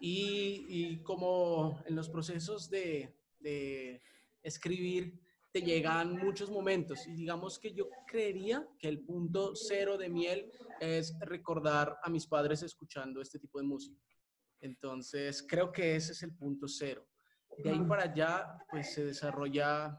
[0.00, 4.02] Y, como en los procesos de, de
[4.42, 5.18] escribir,
[5.50, 10.50] te llegan muchos momentos y digamos que yo creería que el punto cero de miel
[10.80, 14.02] es recordar a mis padres escuchando este tipo de música.
[14.60, 17.06] Entonces, creo que ese es el punto cero.
[17.58, 19.96] De ahí para allá, pues se desarrolla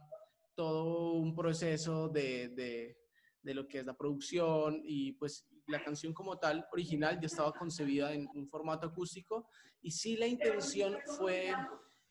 [0.55, 2.97] todo un proceso de,
[3.45, 7.53] de lo que es la producción y pues la canción como tal, original, ya estaba
[7.53, 9.47] concebida en un formato acústico
[9.81, 11.53] y sí la intención fue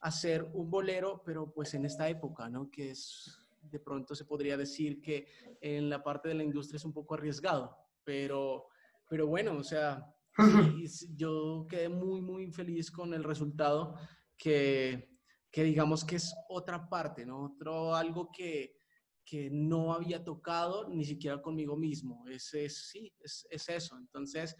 [0.00, 2.70] hacer un bolero, pero pues en esta época, ¿no?
[2.70, 5.26] Que es, de pronto se podría decir que
[5.60, 8.68] en la parte de la industria es un poco arriesgado, pero,
[9.08, 10.06] pero bueno, o sea,
[11.16, 13.96] yo quedé muy, muy feliz con el resultado
[14.36, 15.18] que,
[15.50, 17.44] que digamos que es otra parte, ¿no?
[17.44, 18.76] Otro, algo que,
[19.24, 22.24] que no había tocado ni siquiera conmigo mismo.
[22.28, 23.96] Es, es sí, es, es eso.
[23.98, 24.56] Entonces,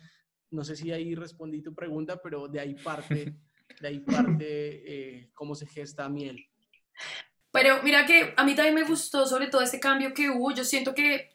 [0.51, 3.35] no sé si ahí respondí tu pregunta, pero de ahí parte
[3.81, 6.47] de ahí parte eh, cómo se gesta miel.
[7.51, 10.53] Pero mira que a mí también me gustó sobre todo ese cambio que hubo.
[10.53, 11.31] Yo siento que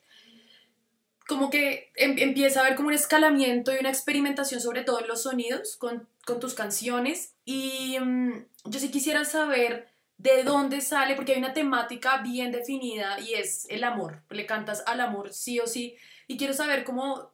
[1.28, 5.08] como que em empieza a haber como un escalamiento y una experimentación sobre todo en
[5.08, 7.36] los sonidos con, con tus canciones.
[7.46, 9.89] Y um, yo sí quisiera saber
[10.20, 14.22] de dónde sale, porque hay una temática bien definida y es el amor.
[14.30, 15.96] Le cantas al amor sí o sí.
[16.28, 17.32] Y quiero saber cómo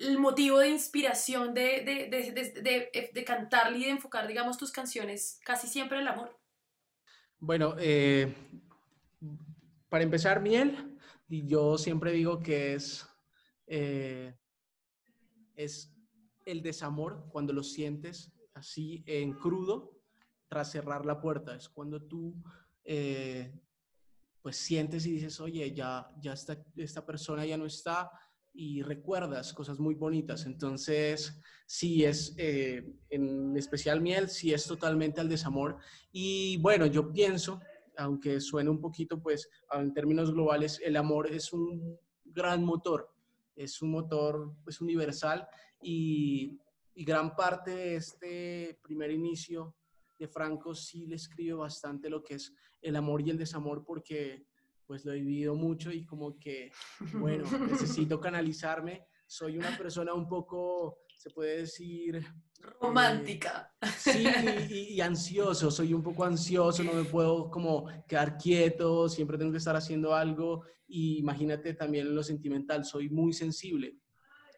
[0.00, 5.38] el motivo de inspiración de, de, de, de, cantar y de enfocar, digamos, tus canciones
[5.44, 6.36] casi siempre el amor?
[7.38, 8.34] Bueno, eh,
[9.88, 13.06] para empezar, miel, yo siempre digo que es,
[13.68, 14.34] eh,
[15.54, 15.94] es
[16.44, 19.93] el desamor cuando lo sientes así en crudo
[20.48, 21.54] tras cerrar la puerta.
[21.54, 22.34] Es cuando tú
[22.84, 23.52] eh,
[24.42, 28.10] pues sientes y dices, oye, ya, ya está, esta persona ya no está
[28.52, 30.46] y recuerdas cosas muy bonitas.
[30.46, 35.78] Entonces, sí es, eh, en especial miel, sí es totalmente al desamor.
[36.12, 37.60] Y bueno, yo pienso,
[37.96, 43.10] aunque suene un poquito, pues en términos globales, el amor es un gran motor,
[43.56, 45.48] es un motor pues universal
[45.80, 46.60] y,
[46.94, 49.74] y gran parte de este primer inicio
[50.18, 54.46] de Franco sí le escribe bastante lo que es el amor y el desamor porque
[54.86, 56.70] pues lo he vivido mucho y como que,
[57.14, 59.06] bueno, necesito canalizarme.
[59.26, 62.22] Soy una persona un poco, se puede decir...
[62.80, 63.74] Romántica.
[63.96, 64.26] sí,
[64.70, 69.58] y, ansioso, soy un poco ansioso, no me puedo como quedar quieto, siempre tengo que
[69.58, 73.98] estar haciendo algo y imagínate también lo sentimental, soy muy sensible.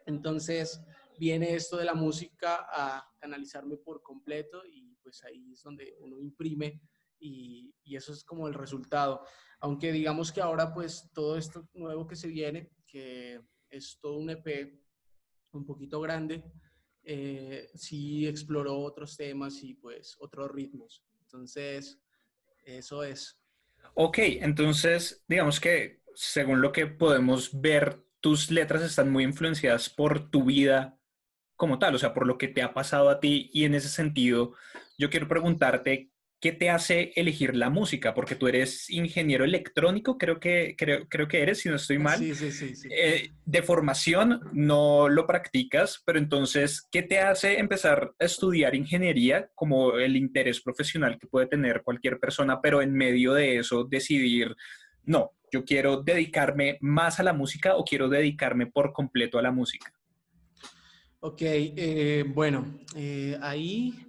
[0.05, 0.81] Entonces
[1.19, 6.19] viene esto de la música a canalizarme por completo y pues ahí es donde uno
[6.19, 6.83] imprime
[7.21, 9.25] y, y, eso es como el resultado.
[9.61, 13.41] Aunque digamos que ahora pues todo esto nuevo que se viene, que
[13.71, 14.81] es todo un EP
[15.53, 16.43] un poquito grande,
[17.05, 21.05] eh, sí exploró otros temas y pues otros ritmos.
[21.21, 22.01] Entonces,
[22.65, 23.41] eso es.
[23.95, 30.31] Ok, entonces digamos que según lo que podemos ver, tus letras están muy influenciadas por
[30.31, 30.99] tu vida
[31.57, 33.89] como tal, o sea, por lo que te ha pasado a ti y en ese
[33.89, 34.55] sentido,
[34.99, 38.15] yo quiero preguntarte ¿qué te hace elegir la música?
[38.15, 42.19] Porque tú eres ingeniero electrónico, creo que, creo, creo que eres, si no estoy mal.
[42.19, 42.89] Sí, sí, sí.
[42.91, 49.51] Eh, de formación no lo practicas, pero entonces, ¿qué te hace empezar a estudiar ingeniería
[49.55, 54.55] como el interés profesional que puede tener cualquier persona, pero en medio de eso decidir,
[55.05, 59.53] no, yo quiero dedicarme más a la música o quiero dedicarme por completo a la
[59.53, 59.93] música?
[61.21, 64.07] Ok, eh, bueno, eh, ahí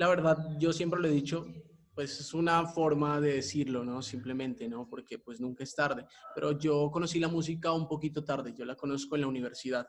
[0.00, 1.46] la verdad, yo siempre lo he dicho,
[1.94, 4.00] pues es una forma de decirlo, ¿no?
[4.00, 4.88] Simplemente, ¿no?
[4.88, 6.06] Porque pues nunca es tarde.
[6.34, 9.86] Pero yo conocí la música un poquito tarde, yo la conozco en la universidad.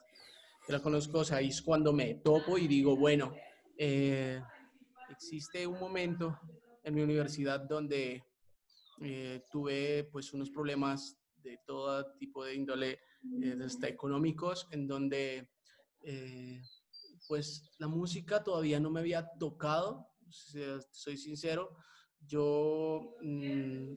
[0.68, 3.34] Yo la conozco, o sea, ahí es cuando me topo y digo, bueno,
[3.78, 4.42] eh,
[5.10, 6.38] existe un momento
[6.84, 8.22] en mi universidad donde
[9.02, 13.00] eh, tuve pues unos problemas de todo tipo de índole,
[13.42, 15.52] eh, hasta económicos, en donde
[17.28, 20.08] pues la música todavía no me había tocado,
[20.92, 21.78] soy sincero.
[22.26, 23.94] Yo, mm,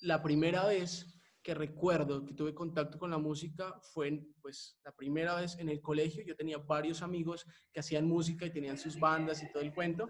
[0.00, 1.06] la primera vez
[1.42, 5.80] que recuerdo que tuve contacto con la música fue, pues, la primera vez en el
[5.80, 6.22] colegio.
[6.24, 10.08] Yo tenía varios amigos que hacían música y tenían sus bandas y todo el cuento.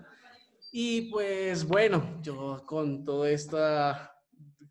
[0.73, 4.13] Y pues, bueno, yo con todo, esta,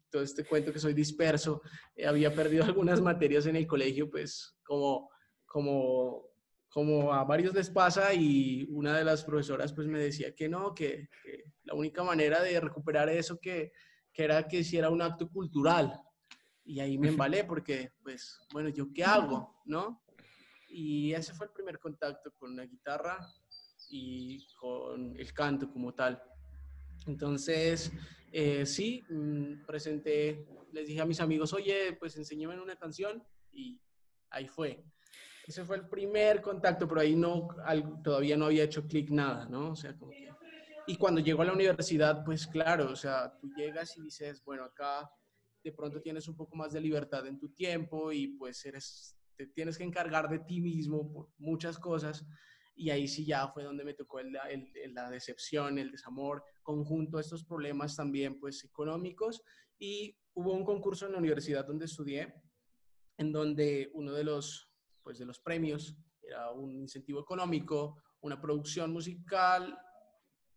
[0.10, 1.62] todo este cuento que soy disperso,
[1.96, 5.10] eh, había perdido algunas materias en el colegio, pues, como,
[5.50, 6.30] como
[6.70, 10.74] como a varios les pasa y una de las profesoras pues me decía que no,
[10.74, 11.10] que,
[11.64, 13.72] la única manera de recuperar eso que,
[14.14, 16.00] que, era que hiciera un acto cultural.
[16.64, 19.62] Y ahí me embalé porque pues, bueno, ¿yo qué hago?
[19.66, 20.04] ¿No?
[20.68, 23.20] Y ese fue el primer contacto con la guitarra
[23.90, 26.22] y con el canto como tal.
[27.08, 27.92] Entonces,
[28.32, 33.82] eh, sí, mm, presenté, les dije a mis amigos, oye, pues enséñame una canción y
[34.30, 34.84] ahí fue.
[35.50, 37.48] Ese fue el primer contacto, pero ahí no,
[38.04, 39.72] todavía no había hecho clic nada, ¿no?
[39.72, 40.30] O sea, como que...
[40.86, 44.66] Y cuando llego a la universidad, pues claro, o sea, tú llegas y dices, bueno,
[44.66, 45.10] acá
[45.64, 49.48] de pronto tienes un poco más de libertad en tu tiempo y pues eres, te
[49.48, 52.24] tienes que encargar de ti mismo por muchas cosas.
[52.76, 54.32] Y ahí sí ya fue donde me tocó el,
[54.94, 59.42] la decepción, el desamor, conjunto a estos problemas también pues económicos.
[59.80, 62.36] Y hubo un concurso en la universidad donde estudié,
[63.18, 64.69] en donde uno de los
[65.10, 69.76] pues, de los premios, era un incentivo económico, una producción musical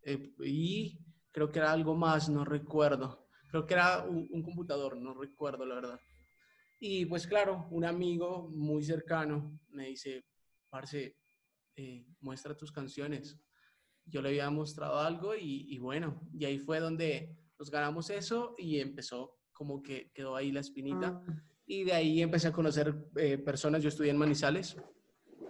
[0.02, 0.98] eh, y
[1.30, 3.30] creo que era algo más, no recuerdo.
[3.48, 6.00] Creo que era un, computador, no recuerdo la verdad.
[6.78, 10.26] Y pues claro, un amigo muy cercano me dice,
[10.68, 11.16] Parce,
[11.74, 13.40] eh, muestra tus canciones.
[14.04, 18.54] Yo le había mostrado algo y, y, bueno, y ahí fue donde nos ganamos eso
[18.58, 21.24] y empezó como que quedó ahí la espinita.
[21.26, 21.42] Ah.
[21.72, 24.76] Y de ahí empecé a conocer eh, personas, yo estudié en Manizales,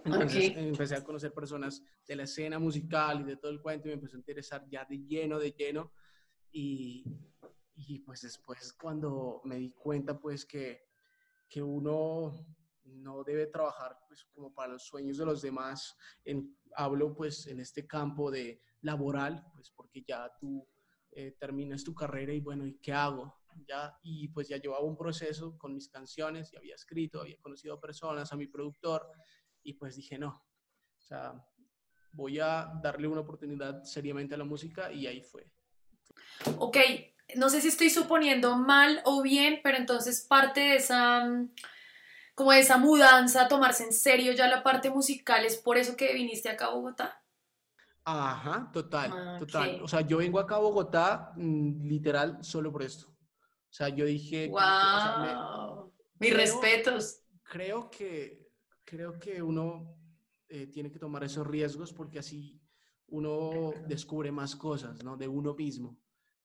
[0.05, 3.91] entonces empecé a conocer personas de la escena musical y de todo el cuento y
[3.91, 5.91] me empezó a interesar ya de lleno, de lleno.
[6.49, 7.03] Y,
[7.75, 10.85] y pues después cuando me di cuenta pues que,
[11.49, 12.31] que uno
[12.85, 15.97] no debe trabajar pues, como para los sueños de los demás.
[16.23, 20.65] En, hablo pues en este campo de laboral, pues porque ya tú
[21.11, 23.42] eh, terminas tu carrera y bueno, ¿y qué hago?
[23.67, 27.75] Ya, y pues ya llevaba un proceso con mis canciones, y había escrito, había conocido
[27.75, 29.07] a personas, a mi productor,
[29.63, 30.45] y pues dije, no,
[30.97, 31.33] o sea,
[32.11, 35.49] voy a darle una oportunidad seriamente a la música y ahí fue.
[36.57, 36.77] Ok,
[37.35, 41.51] no sé si estoy suponiendo mal o bien, pero entonces parte de esa, mm,
[42.35, 46.13] como de esa mudanza, tomarse en serio ya la parte musical, ¿es por eso que
[46.13, 47.19] viniste acá a Bogotá?
[48.05, 49.81] Ajá, total, ah, total.
[49.81, 53.12] O sea, yo vengo acá a Bogotá mm, literal solo por esto.
[53.73, 54.49] O sea, yo dije...
[54.49, 55.91] ¡Wow!
[56.19, 57.23] Mis respetos.
[57.41, 58.47] Creo que,
[58.85, 59.97] creo que uno
[60.47, 62.61] eh, tiene que tomar esos riesgos porque así
[63.07, 65.17] uno descubre más cosas, ¿no?
[65.17, 65.99] De uno mismo.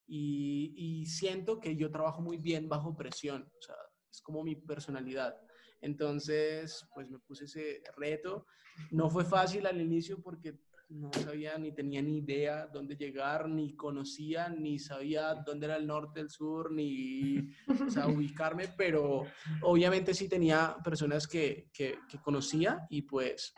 [0.07, 3.75] Y, y, siento que yo trabajo muy bien bajo presión, o sea,
[4.11, 5.39] es como mi personalidad.
[5.81, 8.47] Entonces, pues me puse ese reto.
[8.89, 10.57] No fue fácil al inicio porque
[10.89, 15.85] no sabía ni tenía ni idea dónde llegar, ni conocía, ni sabía dónde era el
[15.85, 19.23] norte, el sur, ni o sea, ubicarme, pero
[19.61, 23.53] obviamente sí tenía personas que, que, que, conocía y pues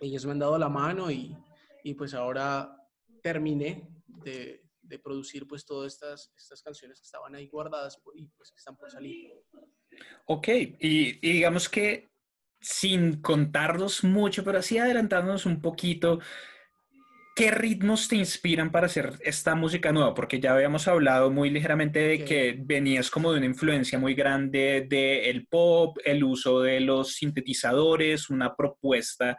[0.00, 1.34] ellos me han dado la mano y,
[1.82, 2.76] y pues ahora
[3.22, 8.50] terminé de, de, producir pues todas estas, estas canciones que estaban ahí guardadas y pues
[8.50, 9.32] que están por salir.
[10.26, 12.13] Ok, y, y digamos que
[12.64, 16.20] sin contarnos mucho, pero así adelantándonos un poquito,
[17.36, 20.14] ¿qué ritmos te inspiran para hacer esta música nueva?
[20.14, 24.86] Porque ya habíamos hablado muy ligeramente de que venías como de una influencia muy grande
[24.88, 29.36] del pop, el uso de los sintetizadores, una propuesta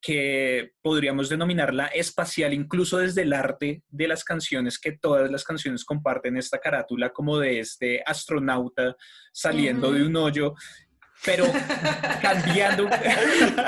[0.00, 5.84] que podríamos denominarla espacial, incluso desde el arte de las canciones, que todas las canciones
[5.84, 8.94] comparten esta carátula como de este astronauta
[9.32, 10.54] saliendo de un hoyo
[11.24, 11.44] pero
[12.22, 12.88] cambiando,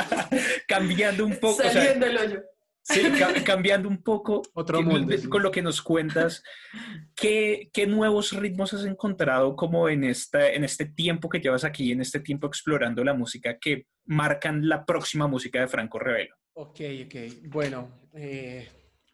[0.69, 1.63] cambiando un poco.
[1.63, 2.43] Saliendo el hoyo.
[2.83, 3.03] Sí,
[3.45, 4.81] cambiando un poco Otro
[5.29, 6.43] con lo que nos cuentas,
[7.15, 11.93] ¿qué, ¿qué, nuevos ritmos has encontrado como en, esta, en este tiempo que llevas aquí,
[11.93, 16.35] en este tiempo explorando la música, que marcan la próxima música de Franco Revelo?
[16.55, 17.15] Ok, ok.
[17.49, 18.69] Bueno, eh,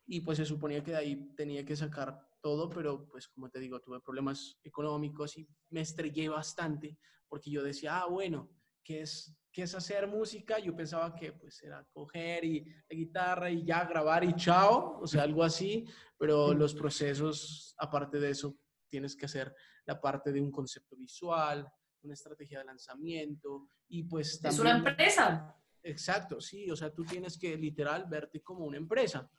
[0.07, 3.61] y pues se suponía que de ahí tenía que sacar todo, pero pues como te
[3.61, 6.98] digo, tuve problemas económicos y me estrellé bastante
[7.29, 8.50] porque yo decía, ah, bueno,
[8.83, 10.59] ¿qué es, qué es hacer música?
[10.59, 15.07] Yo pensaba que pues era coger y la guitarra y ya grabar y chao, o
[15.07, 15.87] sea, algo así,
[16.18, 19.55] pero los procesos, aparte de eso, tienes que hacer
[19.87, 21.66] la parte de un concepto visual,
[22.03, 24.40] una estrategia de lanzamiento y pues...
[24.40, 25.57] También, es una empresa.
[25.83, 29.31] Exacto, sí, o sea, tú tienes que literal verte como una empresa.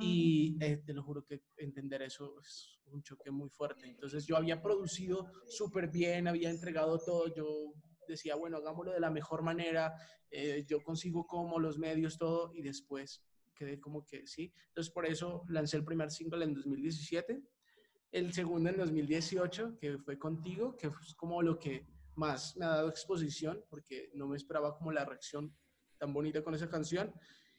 [0.00, 3.86] Y eh, te lo juro que entender eso es un choque muy fuerte.
[3.86, 7.72] Entonces yo había producido súper bien, había entregado todo, yo
[8.06, 9.94] decía, bueno, hagámoslo de la mejor manera,
[10.30, 13.24] eh, yo consigo como los medios, todo, y después
[13.54, 14.52] quedé como que sí.
[14.68, 17.42] Entonces por eso lancé el primer single en 2017,
[18.12, 21.86] el segundo en 2018, que fue contigo, que fue como lo que
[22.16, 25.54] más me ha dado exposición, porque no me esperaba como la reacción
[25.98, 27.12] tan bonita con esa canción.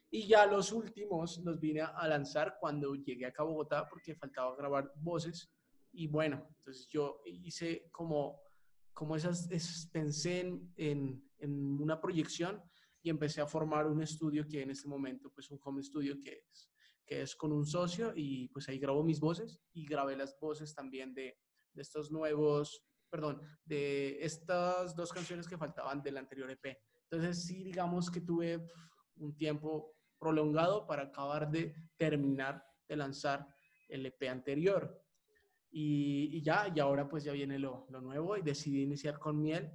[0.10, 4.56] Y ya los últimos los vine a lanzar cuando llegué acá a Bogotá porque faltaba
[4.56, 5.52] grabar voces.
[5.92, 8.46] Y bueno, entonces yo hice como
[8.96, 9.50] como esas,
[9.92, 12.64] pensé en, en, en, una proyección
[13.04, 16.46] y empecé a formar un estudio que en este momento, pues un home studio que
[16.50, 16.72] es,
[17.06, 20.74] que es con un socio y pues ahí grabo mis voces y grabé las voces
[20.74, 21.38] también de,
[21.74, 26.78] de estos nuevos, perdón, de estas dos canciones que faltaban del anterior EP.
[27.04, 28.66] Entonces sí, digamos que tuve
[29.18, 29.95] un tiempo
[30.26, 33.48] prolongado para acabar de terminar de lanzar
[33.88, 35.00] el EP anterior.
[35.70, 39.70] Y, ya, y ahora pues ya viene lo, lo, nuevo y decidí iniciar con miel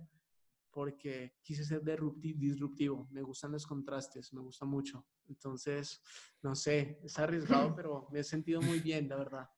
[0.70, 3.06] porque quise ser disruptivo.
[3.10, 5.04] Me gustan los contrastes, me gusta mucho.
[5.28, 6.02] Entonces,
[6.42, 9.50] no sé, es arriesgado, pero me he sentido muy bien, la verdad.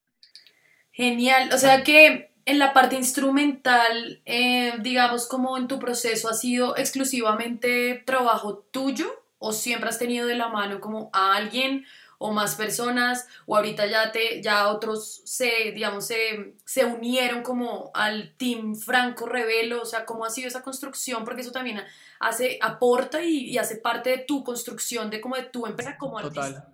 [0.91, 6.35] Genial, o sea que en la parte instrumental, eh, digamos como en tu proceso, ¿ha
[6.35, 11.85] sido exclusivamente trabajo tuyo o siempre has tenido de la mano como a alguien
[12.19, 17.91] o más personas o ahorita ya te ya otros se digamos se, se unieron como
[17.95, 21.81] al team Franco Revelo o sea cómo ha sido esa construcción porque eso también
[22.21, 26.73] hace aporta y, hace parte de tu construcción de como de tu empresa como artista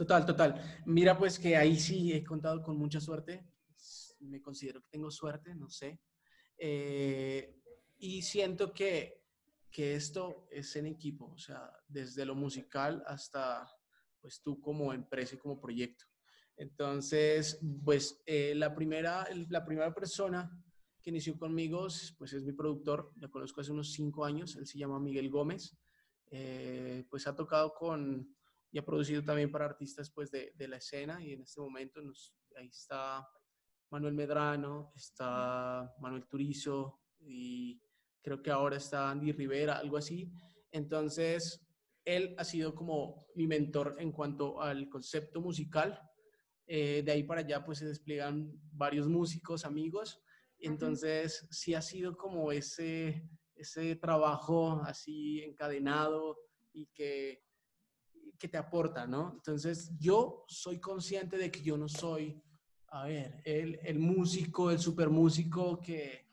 [0.00, 0.80] Total, total.
[0.86, 3.44] Mira, pues que ahí sí he contado con mucha suerte.
[4.20, 6.00] Me considero que tengo suerte, no sé.
[6.56, 7.54] Eh,
[7.98, 9.19] y siento que,
[9.70, 13.68] que esto es en equipo, o sea, desde lo musical hasta
[14.20, 16.04] pues tú como empresa y como proyecto.
[16.56, 20.50] Entonces, pues eh, la, primera, la primera persona
[21.00, 21.86] que inició conmigo,
[22.18, 25.78] pues es mi productor, lo conozco hace unos cinco años, él se llama Miguel Gómez,
[26.30, 28.36] eh, pues ha tocado con
[28.72, 32.00] y ha producido también para artistas pues, de, la escena y en este momento
[32.56, 33.26] ahí está
[33.90, 37.80] Manuel Medrano, está Manuel Turizo y
[38.22, 40.32] creo que ahora está Andy Rivera, algo así.
[40.72, 41.66] Entonces,
[42.04, 46.00] él ha sido como mi mentor en cuanto al concepto musical.
[46.66, 50.22] Eh, de ahí para allá pues se despliegan varios músicos, amigos.
[50.58, 56.38] Entonces, sí ha sido como ese, ese trabajo así encadenado
[56.72, 57.42] y que
[58.40, 59.32] que te aporta, ¿no?
[59.34, 62.42] Entonces, yo soy consciente de que yo no soy,
[62.88, 66.26] a ver, el, el músico, el super músico que,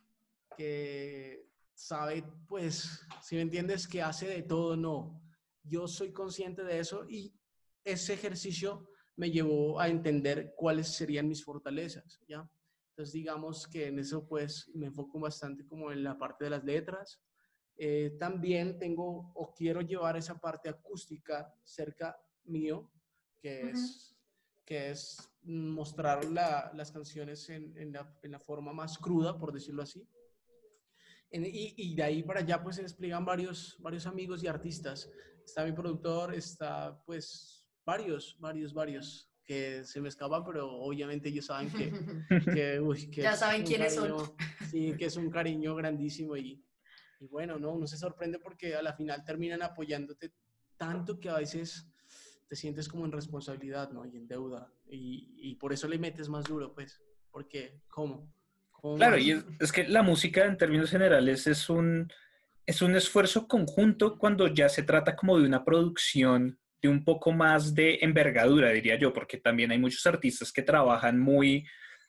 [0.56, 1.47] que
[1.78, 5.22] sabe, pues, si me entiendes, que hace de todo, no.
[5.64, 7.34] Yo soy consciente de eso y
[7.84, 12.50] ese ejercicio me llevó a entender cuáles serían mis fortalezas, ¿ya?
[12.90, 16.64] Entonces, digamos que en eso, pues, me enfoco bastante como en la parte de las
[16.64, 17.22] letras,
[17.78, 22.90] eh, también tengo o quiero llevar esa parte acústica cerca mío,
[23.40, 24.18] que, es,
[24.66, 30.08] que es mostrar las canciones en, la, forma más cruda, por decirlo así.
[31.32, 35.10] Y, de ahí para allá pues se despliegan varios, varios amigos y artistas.
[35.46, 41.46] Está mi productor, está pues varios, varios, varios que se me escapan, pero obviamente ellos
[41.46, 41.92] saben que...
[43.12, 44.34] que, ya saben quiénes son.
[44.70, 46.66] Sí, que es un cariño grandísimo y,
[47.20, 50.34] y bueno, no, uno se sorprende porque a la final terminan apoyándote
[50.76, 51.90] tanto que a veces
[52.48, 54.06] te sientes como en responsabilidad, ¿no?
[54.06, 54.72] Y en deuda.
[54.90, 57.02] Y, y por eso le metes más duro, pues.
[57.32, 58.32] Porque, ¿cómo?
[58.82, 62.12] Claro, y es, que la música en términos generales es un,
[62.66, 67.32] es un esfuerzo conjunto cuando ya se trata como de una producción de un poco
[67.32, 71.66] más de envergadura, diría yo, porque también hay muchos artistas que trabajan muy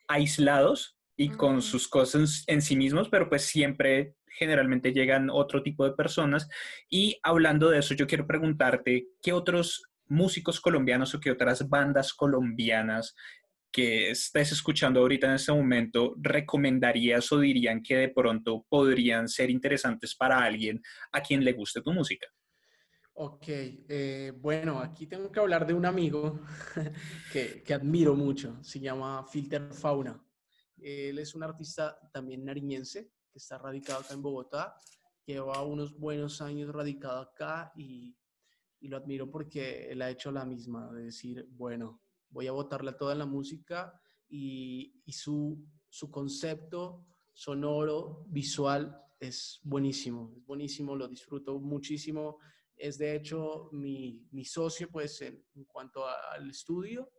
[0.06, 5.84] aislados y con sus cosas en sí mismos, pero pues siempre generalmente llegan otro tipo
[5.84, 6.48] de personas.
[6.88, 12.14] Y hablando de eso, yo quiero preguntarte, ¿qué otros músicos colombianos o qué otras bandas
[12.14, 13.14] colombianas
[13.70, 19.50] que estés escuchando ahorita en este momento recomendarías o dirían que de pronto podrían ser
[19.50, 20.80] interesantes para alguien
[21.12, 22.26] a quien le guste tu música?
[23.20, 26.40] Ok, eh, bueno, aquí tengo que hablar de un amigo
[27.32, 30.24] que, que, admiro mucho, se llama Filter Fauna.
[30.76, 34.76] Él es un artista también nariñense, que está radicado acá en Bogotá.
[35.26, 38.16] Lleva unos buenos años radicado acá y,
[38.80, 42.00] y lo admiro porque él ha hecho la misma, de decir, bueno,
[42.30, 50.32] voy a botarle toda la música y, y su, su concepto sonoro, visual, es buenísimo,
[50.36, 52.38] es buenísimo, lo disfruto muchísimo.
[52.76, 57.10] Es de hecho mi, mi socio pues en, en cuanto al estudio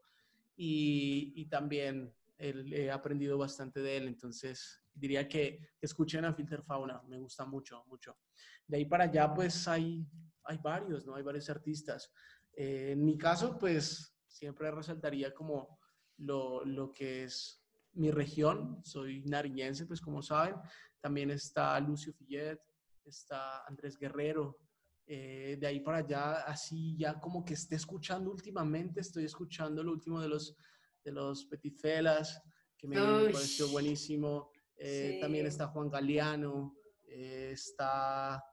[0.55, 7.01] y, y también he aprendido bastante de él, entonces diría que, escuchen a Filter Fauna,
[7.07, 8.17] me gusta mucho, mucho.
[8.67, 10.05] De ahí para allá, pues hay,
[10.43, 11.15] hay varios, ¿no?
[11.15, 12.11] Hay varios artistas.
[12.53, 15.79] Eh, en mi caso, pues siempre resaltaría como
[16.17, 17.61] lo, lo, que es
[17.93, 20.55] mi región, soy nariñense, pues como saben,
[21.01, 22.59] también está Lucio Fillet,
[23.05, 24.57] está Andrés Guerrero,
[25.11, 29.91] eh, de ahí para allá, así ya como que esté escuchando últimamente, estoy escuchando lo
[29.91, 30.55] último de los,
[31.03, 32.39] de los Petit Felas,
[32.77, 34.51] que me pareció buenísimo.
[34.77, 36.75] Eh, también está Juan Galeano,
[37.07, 38.43] eh, está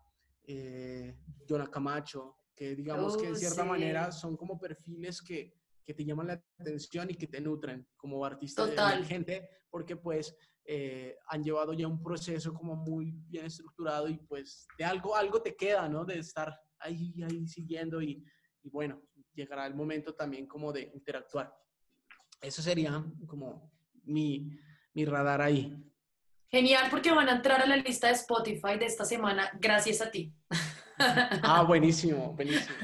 [1.46, 3.68] Jonah Camacho, que digamos que en cierta sí.
[3.68, 5.52] manera son como perfiles que,
[5.86, 9.04] que te llaman la atención y que te nutren como artista Total.
[9.04, 14.66] gente, porque pues eh, han llevado ya un proceso como muy bien estructurado y pues
[14.76, 16.04] de algo, algo te queda, ¿no?
[16.04, 18.24] De estar ahí, ahí siguiendo y,
[18.62, 19.00] y bueno,
[19.32, 21.54] llegará el momento también como de interactuar.
[22.40, 23.72] Eso sería como
[24.02, 24.50] mi,
[24.92, 25.76] mi radar ahí.
[26.48, 30.10] Genial, porque van a entrar a la lista de Spotify de esta semana gracias a
[30.10, 30.34] ti.
[30.98, 32.76] Ah, buenísimo, buenísimo.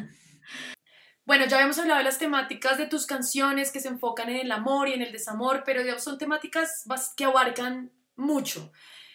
[1.25, 4.53] Bueno, ya habíamos hablado de las temáticas de tus canciones que se enfocan en el
[4.53, 6.85] amor y en el desamor, pero digamos, son temáticas
[7.17, 8.73] que abarcan mucho.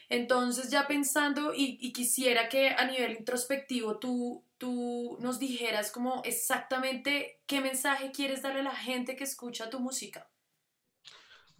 [0.09, 6.21] Entonces, ya pensando, y, y quisiera que a nivel introspectivo tú, tú nos dijeras como
[6.23, 10.29] exactamente qué mensaje quieres darle a la gente que escucha tu música.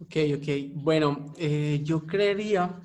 [0.00, 0.48] Ok, ok.
[0.74, 2.80] Bueno, eh, yo creería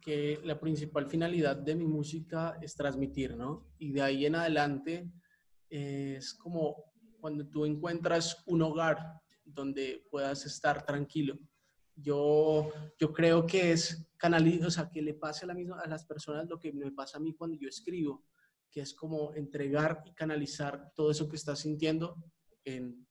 [0.00, 3.66] que la principal finalidad de mi música es transmitir, ¿no?
[3.78, 5.10] Y de ahí en adelante
[5.70, 6.84] es como
[7.20, 11.38] cuando tú encuentras un hogar donde puedas estar tranquilo.
[11.96, 16.04] Yo, yo creo que es canalizar, o sea, que le pase a, la a las
[16.04, 18.24] personas lo que me pasa a mí cuando yo escribo,
[18.70, 22.16] que es como entregar y canalizar todo eso que estás sintiendo
[22.64, 23.07] en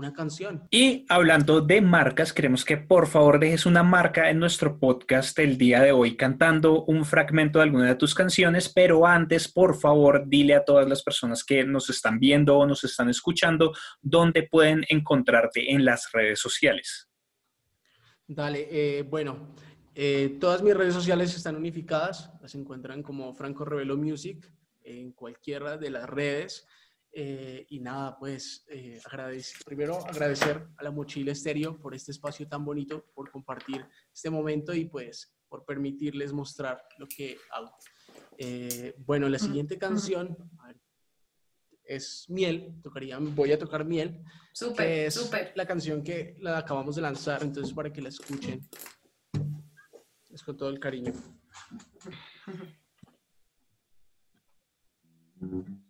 [0.00, 0.66] una canción.
[0.70, 5.58] Y hablando de marcas, queremos que por favor dejes una marca en nuestro podcast el
[5.58, 10.24] día de hoy cantando un fragmento de alguna de tus canciones, pero antes, por favor,
[10.26, 14.86] dile a todas las personas que nos están viendo o nos están escuchando dónde pueden
[14.88, 17.08] encontrarte en las redes sociales.
[18.26, 19.54] Dale, eh, bueno,
[19.94, 24.50] eh, todas mis redes sociales están unificadas, las encuentran como Franco Revelo Music
[24.82, 26.66] en cualquiera de las redes.
[27.12, 32.46] Eh, y nada, pues eh, agradec- primero agradecer a la Mochila Estéreo por este espacio
[32.46, 37.74] tan bonito, por compartir este momento y pues por permitirles mostrar lo que hago.
[38.38, 40.80] Eh, bueno, la siguiente canción a ver,
[41.82, 45.52] es Miel, tocaría, voy a tocar Miel, que Súper, es súper.
[45.56, 48.68] la canción que la acabamos de lanzar, entonces para que la escuchen.
[50.30, 51.12] Es con todo el cariño.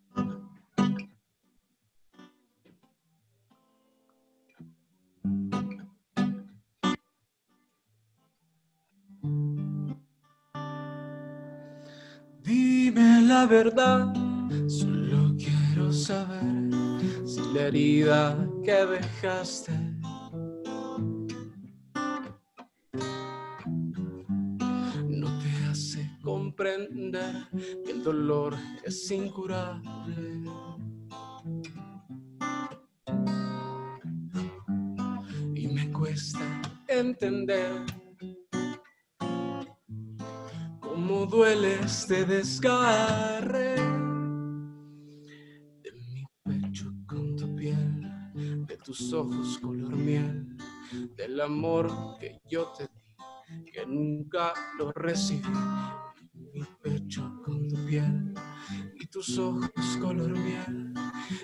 [13.31, 14.13] la verdad,
[14.67, 16.69] solo quiero saber
[17.25, 19.73] si la herida que dejaste
[25.07, 27.47] no te hace comprender
[27.85, 30.43] que el dolor es incurable.
[35.55, 36.41] Y me cuesta
[36.89, 38.00] entender
[41.11, 43.75] cómo duele este desgarre
[45.83, 48.09] de mi pecho con tu piel,
[48.67, 50.57] de tus ojos color miel,
[51.17, 51.91] del amor
[52.21, 55.49] que yo te di, que nunca lo recibí.
[56.33, 58.33] Mi pecho con tu piel
[58.95, 60.95] y tus ojos color miel,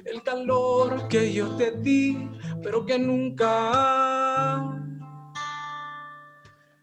[0.04, 2.30] el calor que yo te di,
[2.62, 4.62] pero que nunca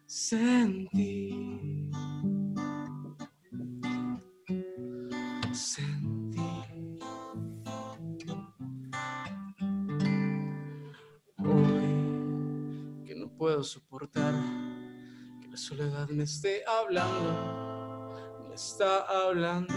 [0.06, 1.44] sentí.
[13.44, 14.34] Puedo soportar.
[15.42, 18.16] Que la soledad me esté hablando,
[18.48, 19.74] me está hablando.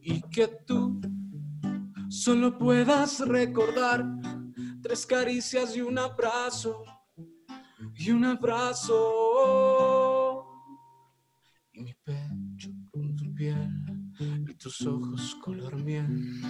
[0.00, 1.00] Y que tú
[2.08, 4.04] solo puedas recordar
[4.82, 6.82] tres caricias y un abrazo
[7.94, 8.98] y un abrazo.
[11.74, 13.70] Y mi pecho con tu piel
[14.48, 16.42] y tus ojos color miel.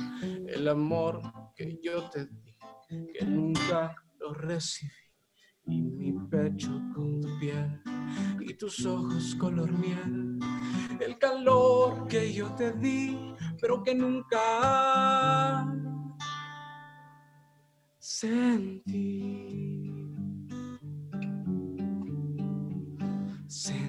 [0.48, 1.20] El amor
[1.54, 2.56] que yo te di
[3.12, 5.03] que nunca lo recibí
[5.66, 7.80] y mi pecho con tu piel
[8.40, 10.38] y tus ojos color miel.
[11.00, 15.66] El calor que yo te di pero que nunca
[17.98, 19.54] sentí.
[23.46, 23.83] Sentí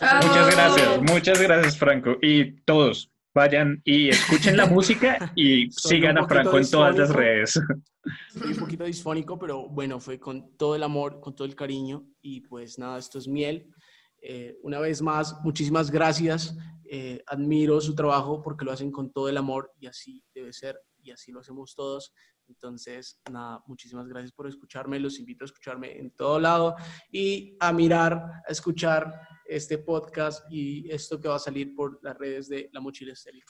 [0.00, 2.16] Eso fue- Muchas gracias, muchas gracias Franco.
[2.22, 7.10] Y todos vayan y escuchen la música y Soy sigan a Franco en todas las
[7.10, 7.60] redes.
[8.34, 12.06] Estoy un poquito disfónico, pero bueno, fue con todo el amor, con todo el cariño
[12.22, 13.68] y pues nada, esto es miel.
[14.22, 16.56] Eh, una vez más, muchísimas gracias.
[16.88, 20.78] Eh, admiro su trabajo porque lo hacen con todo el amor y así debe ser
[21.02, 22.12] y así lo hacemos todos.
[22.48, 25.00] Entonces, nada, muchísimas gracias por escucharme.
[25.00, 26.76] Los invito a escucharme en todo lado
[27.10, 28.14] y a mirar,
[28.46, 29.12] a escuchar
[29.44, 33.46] este podcast y esto que va a salir por las redes de La Mochila Estéreo.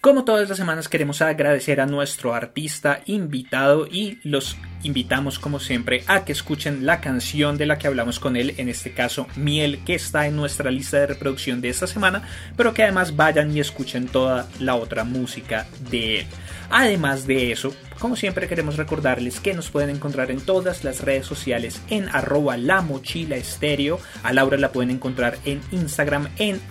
[0.00, 6.04] Como todas las semanas queremos agradecer a nuestro artista invitado y los invitamos como siempre
[6.06, 9.84] a que escuchen la canción de la que hablamos con él, en este caso Miel,
[9.84, 12.26] que está en nuestra lista de reproducción de esta semana,
[12.56, 16.26] pero que además vayan y escuchen toda la otra música de él.
[16.70, 21.26] Además de eso, como siempre queremos recordarles que nos pueden encontrar en todas las redes
[21.26, 24.00] sociales en arroba la mochila estéreo.
[24.22, 26.62] A Laura la pueden encontrar en Instagram en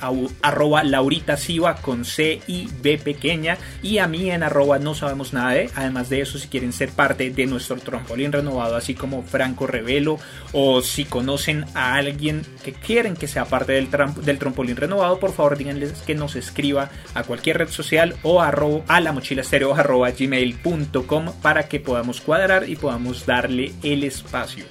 [0.42, 1.38] arroba laurita
[1.84, 5.70] con C y B pequeña y a mí en arroba no sabemos nada de.
[5.76, 10.18] Además de eso, si quieren ser parte de nuestro trampolín renovado, así como Franco Revelo,
[10.52, 15.60] o si conocen a alguien que quieren que sea parte del, trampolín renovado, por favor
[15.60, 21.34] díganles que nos escriba a cualquier red social o arroba, a la mochila estéreo gmail.com
[21.42, 24.66] para que podamos cuadrar y podamos darle el espacio.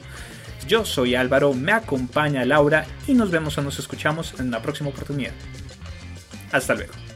[0.66, 4.90] Yo soy Álvaro, me acompaña Laura y nos vemos o nos escuchamos en una próxima
[4.90, 5.32] oportunidad.
[6.52, 7.07] Hasta luego.